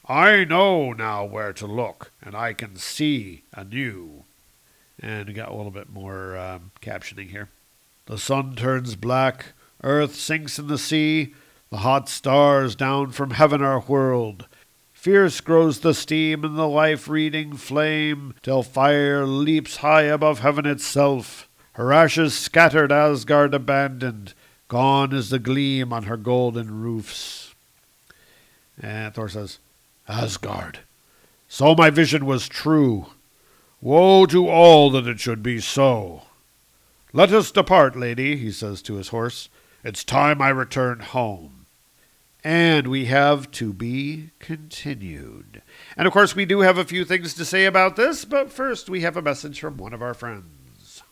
I 0.06 0.44
know 0.44 0.92
now 0.92 1.24
where 1.24 1.54
to 1.54 1.66
look, 1.66 2.10
and 2.20 2.36
I 2.36 2.52
can 2.52 2.76
see 2.76 3.44
anew. 3.54 4.24
And 5.00 5.28
we 5.28 5.32
got 5.32 5.48
a 5.48 5.54
little 5.54 5.72
bit 5.72 5.88
more 5.88 6.36
um, 6.36 6.72
captioning 6.82 7.30
here. 7.30 7.48
The 8.08 8.16
sun 8.16 8.56
turns 8.56 8.96
black, 8.96 9.52
earth 9.84 10.14
sinks 10.14 10.58
in 10.58 10.66
the 10.68 10.78
sea, 10.78 11.34
the 11.68 11.78
hot 11.78 12.08
stars 12.08 12.74
down 12.74 13.10
from 13.10 13.32
heaven 13.32 13.60
are 13.60 13.80
whirled. 13.80 14.46
Fierce 14.94 15.42
grows 15.42 15.80
the 15.80 15.92
steam 15.92 16.42
in 16.42 16.54
the 16.54 16.66
life 16.66 17.06
reading 17.06 17.54
flame, 17.54 18.34
till 18.40 18.62
fire 18.62 19.26
leaps 19.26 19.76
high 19.76 20.04
above 20.04 20.38
heaven 20.38 20.64
itself. 20.64 21.50
Her 21.72 21.92
ashes 21.92 22.32
scattered, 22.32 22.90
Asgard 22.90 23.52
abandoned, 23.52 24.32
gone 24.68 25.12
is 25.12 25.28
the 25.28 25.38
gleam 25.38 25.92
on 25.92 26.04
her 26.04 26.16
golden 26.16 26.80
roofs. 26.80 27.54
And 28.80 29.14
Thor 29.14 29.28
says, 29.28 29.58
Asgard. 30.08 30.78
So 31.46 31.74
my 31.74 31.90
vision 31.90 32.24
was 32.24 32.48
true. 32.48 33.08
Woe 33.82 34.24
to 34.24 34.48
all 34.48 34.88
that 34.92 35.06
it 35.06 35.20
should 35.20 35.42
be 35.42 35.60
so. 35.60 36.22
Let 37.12 37.32
us 37.32 37.50
depart, 37.50 37.96
lady, 37.96 38.36
he 38.36 38.50
says 38.50 38.82
to 38.82 38.96
his 38.96 39.08
horse. 39.08 39.48
It's 39.82 40.04
time 40.04 40.42
I 40.42 40.50
returned 40.50 41.02
home. 41.02 41.66
And 42.44 42.86
we 42.86 43.06
have 43.06 43.50
to 43.52 43.72
be 43.72 44.30
continued. 44.40 45.62
And 45.96 46.06
of 46.06 46.12
course, 46.12 46.36
we 46.36 46.44
do 46.44 46.60
have 46.60 46.76
a 46.76 46.84
few 46.84 47.06
things 47.06 47.32
to 47.34 47.46
say 47.46 47.64
about 47.64 47.96
this, 47.96 48.26
but 48.26 48.52
first 48.52 48.90
we 48.90 49.00
have 49.00 49.16
a 49.16 49.22
message 49.22 49.58
from 49.58 49.78
one 49.78 49.94
of 49.94 50.02
our 50.02 50.12
friends. 50.14 51.02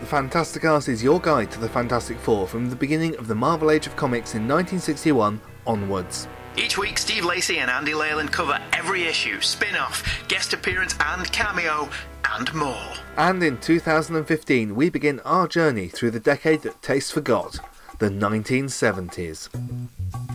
The 0.00 0.06
Fantasticast 0.06 0.88
is 0.88 1.02
your 1.02 1.20
guide 1.20 1.50
to 1.50 1.60
the 1.60 1.68
Fantastic 1.68 2.18
Four 2.18 2.46
from 2.46 2.70
the 2.70 2.76
beginning 2.76 3.16
of 3.16 3.26
the 3.26 3.34
Marvel 3.34 3.70
Age 3.70 3.88
of 3.88 3.96
Comics 3.96 4.34
in 4.34 4.42
1961 4.48 5.40
onwards. 5.66 6.28
Each 6.56 6.76
week, 6.76 6.98
Steve 6.98 7.24
Lacey 7.24 7.58
and 7.58 7.70
Andy 7.70 7.94
Leyland 7.94 8.30
cover 8.30 8.58
every 8.72 9.04
issue, 9.04 9.40
spin 9.40 9.74
off, 9.74 10.24
guest 10.28 10.52
appearance, 10.52 10.94
and 11.00 11.30
cameo, 11.32 11.88
and 12.30 12.52
more. 12.54 12.92
And 13.16 13.42
in 13.42 13.58
2015, 13.58 14.74
we 14.74 14.90
begin 14.90 15.20
our 15.20 15.48
journey 15.48 15.88
through 15.88 16.10
the 16.10 16.20
decade 16.20 16.62
that 16.62 16.82
taste 16.82 17.12
forgot 17.12 17.58
the 17.98 18.08
1970s. 18.08 19.48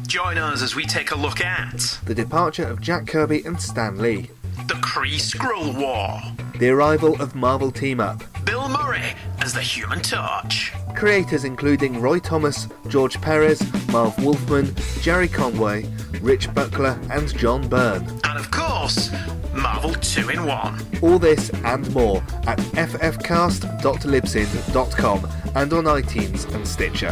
Join 0.07 0.37
us 0.37 0.61
as 0.61 0.75
we 0.75 0.85
take 0.85 1.11
a 1.11 1.15
look 1.15 1.41
at 1.41 1.99
The 2.05 2.15
departure 2.15 2.65
of 2.65 2.81
Jack 2.81 3.07
Kirby 3.07 3.43
and 3.43 3.61
Stan 3.61 3.97
Lee, 3.97 4.29
the 4.67 4.75
Kree 4.75 5.19
Skrull 5.19 5.77
War, 5.77 6.19
the 6.57 6.69
arrival 6.69 7.21
of 7.21 7.35
Marvel 7.35 7.71
Team 7.71 7.99
Up, 7.99 8.23
Bill 8.45 8.69
Murray 8.69 9.13
as 9.41 9.53
the 9.53 9.61
Human 9.61 10.01
Torch, 10.01 10.73
creators 10.95 11.43
including 11.43 11.99
Roy 12.01 12.19
Thomas, 12.19 12.67
George 12.87 13.19
Perez, 13.21 13.61
Marv 13.91 14.17
Wolfman, 14.23 14.73
Gerry 15.01 15.27
Conway, 15.27 15.85
Rich 16.21 16.53
Buckler, 16.53 16.97
and 17.11 17.35
John 17.37 17.67
Byrne. 17.67 18.07
and 18.23 18.39
of 18.39 18.49
course, 18.51 19.11
Marvel 19.53 19.93
2 19.93 20.29
in 20.29 20.45
1. 20.45 20.81
All 21.01 21.19
this 21.19 21.49
and 21.63 21.91
more 21.93 22.17
at 22.45 22.59
ffcast.libsyn.com 22.59 25.27
and 25.55 25.73
on 25.73 25.83
iTunes 25.85 26.53
and 26.53 26.67
Stitcher. 26.67 27.11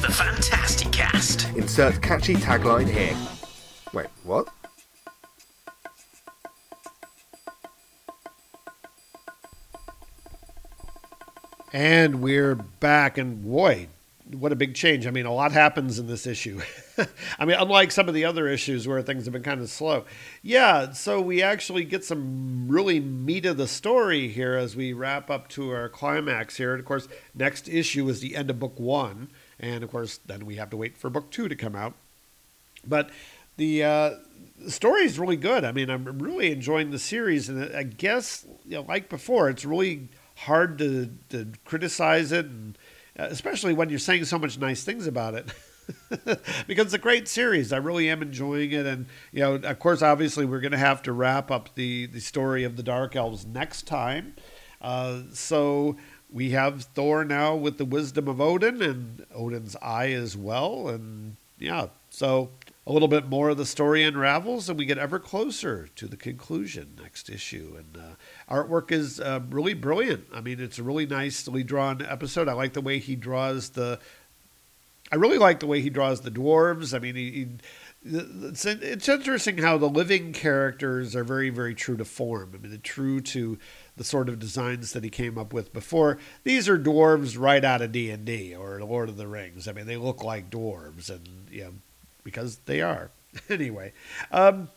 The 0.00 0.08
Fantasticast. 0.08 1.56
Insert 1.56 2.02
catchy 2.02 2.34
tagline 2.34 2.90
here. 2.90 3.14
Wait, 3.92 4.08
what? 4.24 4.48
And 11.74 12.20
we're 12.20 12.54
back, 12.54 13.16
and 13.16 13.42
boy, 13.42 13.88
what 14.30 14.52
a 14.52 14.56
big 14.56 14.74
change. 14.74 15.06
I 15.06 15.10
mean, 15.10 15.24
a 15.24 15.32
lot 15.32 15.52
happens 15.52 15.98
in 15.98 16.06
this 16.06 16.26
issue. 16.26 16.60
I 17.38 17.46
mean, 17.46 17.56
unlike 17.58 17.92
some 17.92 18.08
of 18.08 18.14
the 18.14 18.26
other 18.26 18.46
issues 18.46 18.86
where 18.86 19.00
things 19.00 19.24
have 19.24 19.32
been 19.32 19.42
kind 19.42 19.58
of 19.58 19.70
slow. 19.70 20.04
Yeah, 20.42 20.92
so 20.92 21.18
we 21.18 21.40
actually 21.40 21.84
get 21.84 22.04
some 22.04 22.68
really 22.68 23.00
meat 23.00 23.46
of 23.46 23.56
the 23.56 23.66
story 23.66 24.28
here 24.28 24.54
as 24.54 24.76
we 24.76 24.92
wrap 24.92 25.30
up 25.30 25.48
to 25.48 25.70
our 25.70 25.88
climax 25.88 26.58
here. 26.58 26.72
And 26.72 26.80
of 26.80 26.84
course, 26.84 27.08
next 27.34 27.70
issue 27.70 28.06
is 28.10 28.20
the 28.20 28.36
end 28.36 28.50
of 28.50 28.60
book 28.60 28.78
one. 28.78 29.28
And 29.58 29.82
of 29.82 29.90
course, 29.90 30.18
then 30.18 30.44
we 30.44 30.56
have 30.56 30.68
to 30.70 30.76
wait 30.76 30.98
for 30.98 31.08
book 31.08 31.30
two 31.30 31.48
to 31.48 31.56
come 31.56 31.74
out. 31.74 31.94
But 32.86 33.08
the 33.56 33.82
uh, 33.82 34.10
story 34.68 35.04
is 35.04 35.18
really 35.18 35.36
good. 35.36 35.64
I 35.64 35.72
mean, 35.72 35.88
I'm 35.88 36.04
really 36.18 36.52
enjoying 36.52 36.90
the 36.90 36.98
series, 36.98 37.48
and 37.48 37.74
I 37.74 37.84
guess 37.84 38.44
you 38.66 38.76
know, 38.76 38.82
like 38.82 39.08
before, 39.08 39.48
it's 39.48 39.64
really 39.64 40.08
hard 40.44 40.78
to 40.78 41.10
to 41.30 41.48
criticize 41.64 42.32
it, 42.32 42.46
and 42.46 42.78
uh, 43.18 43.24
especially 43.24 43.72
when 43.72 43.90
you're 43.90 43.98
saying 43.98 44.24
so 44.24 44.38
much 44.38 44.58
nice 44.58 44.84
things 44.84 45.06
about 45.06 45.34
it. 45.34 45.46
because 46.66 46.86
it's 46.86 46.94
a 46.94 46.98
great 46.98 47.28
series. 47.28 47.72
I 47.72 47.78
really 47.78 48.08
am 48.08 48.22
enjoying 48.22 48.72
it, 48.72 48.86
and 48.86 49.06
you 49.32 49.40
know, 49.40 49.54
of 49.54 49.78
course, 49.78 50.02
obviously, 50.02 50.44
we're 50.44 50.60
going 50.60 50.72
to 50.72 50.78
have 50.78 51.02
to 51.02 51.12
wrap 51.12 51.50
up 51.50 51.74
the 51.74 52.06
the 52.06 52.20
story 52.20 52.64
of 52.64 52.76
the 52.76 52.82
Dark 52.82 53.16
Elves 53.16 53.46
next 53.46 53.86
time. 53.86 54.34
Uh, 54.80 55.22
so 55.32 55.96
we 56.30 56.50
have 56.50 56.84
Thor 56.84 57.24
now 57.24 57.54
with 57.54 57.78
the 57.78 57.84
wisdom 57.84 58.26
of 58.28 58.40
Odin 58.40 58.82
and 58.82 59.26
Odin's 59.34 59.76
eye 59.76 60.12
as 60.12 60.36
well, 60.36 60.88
and 60.88 61.36
yeah, 61.58 61.86
so 62.10 62.50
a 62.86 62.92
little 62.92 63.08
bit 63.08 63.28
more 63.28 63.50
of 63.50 63.56
the 63.56 63.66
story 63.66 64.02
unravels, 64.02 64.68
and 64.68 64.78
we 64.78 64.84
get 64.84 64.98
ever 64.98 65.18
closer 65.18 65.88
to 65.94 66.06
the 66.06 66.16
conclusion 66.16 66.98
next 67.00 67.30
issue. 67.30 67.76
And 67.78 68.02
uh, 68.02 68.52
artwork 68.52 68.90
is 68.90 69.20
uh, 69.20 69.40
really 69.50 69.74
brilliant. 69.74 70.26
I 70.34 70.40
mean, 70.40 70.60
it's 70.60 70.78
a 70.78 70.82
really 70.82 71.06
nicely 71.06 71.62
drawn 71.62 72.04
episode. 72.04 72.48
I 72.48 72.54
like 72.54 72.72
the 72.72 72.80
way 72.80 72.98
he 72.98 73.14
draws 73.14 73.70
the. 73.70 74.00
I 75.12 75.16
really 75.16 75.38
like 75.38 75.60
the 75.60 75.66
way 75.66 75.80
he 75.80 75.90
draws 75.90 76.22
the 76.22 76.30
dwarves. 76.30 76.94
I 76.94 76.98
mean, 76.98 77.14
he, 77.14 77.30
he 77.30 77.48
it's, 78.04 78.64
it's 78.64 79.08
interesting 79.08 79.58
how 79.58 79.78
the 79.78 79.88
living 79.88 80.32
characters 80.32 81.14
are 81.14 81.22
very, 81.22 81.50
very 81.50 81.74
true 81.74 81.96
to 81.96 82.04
form. 82.04 82.52
I 82.54 82.58
mean, 82.58 82.70
they're 82.70 82.80
true 82.80 83.20
to 83.20 83.58
the 83.96 84.04
sort 84.04 84.28
of 84.28 84.38
designs 84.38 84.92
that 84.92 85.04
he 85.04 85.10
came 85.10 85.38
up 85.38 85.52
with 85.52 85.72
before. 85.72 86.18
These 86.42 86.68
are 86.68 86.78
dwarves 86.78 87.38
right 87.38 87.64
out 87.64 87.82
of 87.82 87.92
D 87.92 88.10
and 88.10 88.24
D 88.24 88.54
or 88.56 88.82
Lord 88.82 89.08
of 89.08 89.16
the 89.16 89.28
Rings. 89.28 89.68
I 89.68 89.72
mean, 89.72 89.86
they 89.86 89.96
look 89.96 90.24
like 90.24 90.50
dwarves, 90.50 91.10
and 91.10 91.28
you 91.50 91.64
know, 91.64 91.72
because 92.24 92.58
they 92.66 92.80
are. 92.80 93.10
anyway, 93.48 93.92
um, 94.30 94.68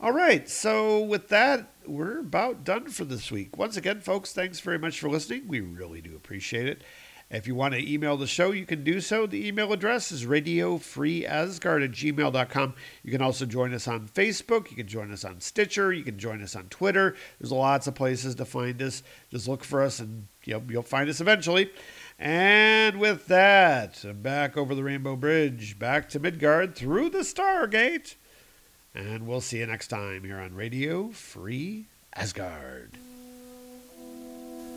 all 0.00 0.12
right. 0.12 0.48
So 0.48 1.00
with 1.00 1.28
that, 1.28 1.70
we're 1.86 2.20
about 2.20 2.64
done 2.64 2.88
for 2.88 3.04
this 3.04 3.30
week. 3.30 3.56
Once 3.56 3.76
again, 3.76 4.00
folks, 4.00 4.32
thanks 4.32 4.60
very 4.60 4.78
much 4.78 5.00
for 5.00 5.08
listening. 5.08 5.48
We 5.48 5.60
really 5.60 6.00
do 6.00 6.16
appreciate 6.16 6.66
it. 6.66 6.82
If 7.30 7.46
you 7.46 7.54
want 7.54 7.74
to 7.74 7.92
email 7.92 8.16
the 8.16 8.26
show, 8.26 8.52
you 8.52 8.66
can 8.66 8.84
do 8.84 9.00
so. 9.00 9.26
The 9.26 9.46
email 9.46 9.72
address 9.72 10.12
is 10.12 10.26
radiofreeasgard 10.26 11.84
at 11.84 11.90
gmail.com. 11.90 12.74
You 13.02 13.10
can 13.10 13.22
also 13.22 13.46
join 13.46 13.72
us 13.72 13.88
on 13.88 14.08
Facebook. 14.08 14.70
You 14.70 14.76
can 14.76 14.86
join 14.86 15.10
us 15.10 15.24
on 15.24 15.40
Stitcher. 15.40 15.92
You 15.92 16.04
can 16.04 16.18
join 16.18 16.42
us 16.42 16.54
on 16.54 16.68
Twitter. 16.68 17.16
There's 17.40 17.50
lots 17.50 17.86
of 17.86 17.94
places 17.94 18.34
to 18.36 18.44
find 18.44 18.80
us. 18.82 19.02
Just 19.30 19.48
look 19.48 19.64
for 19.64 19.82
us 19.82 20.00
and 20.00 20.28
you 20.44 20.54
know, 20.54 20.62
you'll 20.68 20.82
find 20.82 21.08
us 21.08 21.20
eventually. 21.20 21.70
And 22.18 23.00
with 23.00 23.26
that, 23.26 24.04
back 24.22 24.56
over 24.56 24.74
the 24.74 24.84
Rainbow 24.84 25.16
Bridge, 25.16 25.78
back 25.78 26.08
to 26.10 26.20
Midgard 26.20 26.76
through 26.76 27.10
the 27.10 27.18
Stargate. 27.18 28.14
And 28.94 29.26
we'll 29.26 29.40
see 29.40 29.58
you 29.58 29.66
next 29.66 29.88
time 29.88 30.22
here 30.22 30.38
on 30.38 30.54
Radio 30.54 31.08
Free 31.08 31.86
Asgard. 32.14 32.98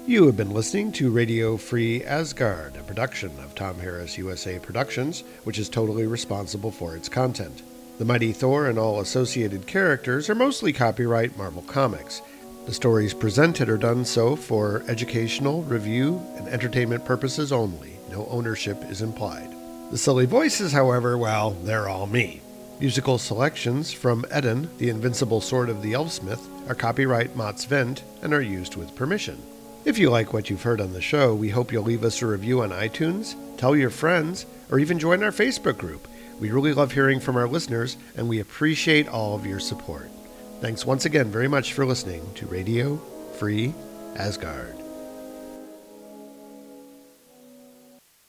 You 0.07 0.25
have 0.25 0.37
been 0.37 0.51
listening 0.51 0.93
to 0.93 1.11
Radio 1.11 1.57
Free 1.57 2.03
Asgard, 2.03 2.77
a 2.77 2.83
production 2.83 3.29
of 3.39 3.53
Tom 3.53 3.77
Harris 3.77 4.17
USA 4.17 4.57
Productions, 4.57 5.23
which 5.43 5.59
is 5.59 5.67
totally 5.67 6.07
responsible 6.07 6.71
for 6.71 6.95
its 6.95 7.09
content. 7.09 7.61
The 7.99 8.05
Mighty 8.05 8.31
Thor 8.31 8.67
and 8.67 8.79
all 8.79 9.01
associated 9.01 9.67
characters 9.67 10.29
are 10.29 10.35
mostly 10.35 10.71
copyright 10.71 11.37
Marvel 11.37 11.63
Comics. 11.63 12.21
The 12.67 12.73
stories 12.73 13.13
presented 13.13 13.69
are 13.69 13.77
done 13.77 14.03
so 14.03 14.35
for 14.35 14.83
educational, 14.89 15.63
review, 15.63 16.21
and 16.35 16.49
entertainment 16.49 17.05
purposes 17.05 17.53
only. 17.53 17.93
No 18.11 18.27
ownership 18.29 18.77
is 18.89 19.01
implied. 19.01 19.55
The 19.89 19.97
silly 19.97 20.25
voices, 20.25 20.73
however, 20.73 21.17
well, 21.17 21.51
they're 21.51 21.87
all 21.87 22.07
me. 22.07 22.41
Musical 22.81 23.19
selections 23.19 23.93
from 23.93 24.25
Eden, 24.37 24.69
the 24.79 24.89
Invincible 24.89 25.39
Sword 25.39 25.69
of 25.69 25.81
the 25.81 25.93
Elfsmith, 25.93 26.45
are 26.69 26.75
copyright 26.75 27.37
Mott's 27.37 27.63
Vent 27.63 28.03
and 28.21 28.33
are 28.33 28.41
used 28.41 28.75
with 28.75 28.97
permission. 28.97 29.41
If 29.85 29.97
you 29.97 30.09
like 30.09 30.33
what 30.33 30.49
you've 30.49 30.63
heard 30.63 30.81
on 30.81 30.91
the 30.91 31.01
show, 31.01 31.33
we 31.33 31.47
hope 31.47 31.71
you'll 31.71 31.83
leave 31.83 32.03
us 32.03 32.21
a 32.21 32.27
review 32.27 32.63
on 32.63 32.71
iTunes, 32.71 33.35
tell 33.55 33.77
your 33.77 33.89
friends, 33.89 34.45
or 34.69 34.77
even 34.77 34.99
join 34.99 35.23
our 35.23 35.31
Facebook 35.31 35.77
group. 35.77 36.05
We 36.37 36.51
really 36.51 36.73
love 36.73 36.91
hearing 36.91 37.21
from 37.21 37.37
our 37.37 37.47
listeners, 37.47 37.95
and 38.17 38.27
we 38.27 38.41
appreciate 38.41 39.07
all 39.07 39.35
of 39.35 39.45
your 39.45 39.61
support. 39.61 40.11
Thanks 40.59 40.85
once 40.85 41.05
again 41.05 41.29
very 41.29 41.47
much 41.47 41.73
for 41.73 41.85
listening 41.85 42.33
to 42.35 42.47
Radio 42.47 42.97
Free 43.37 43.73
Asgard. 44.15 44.76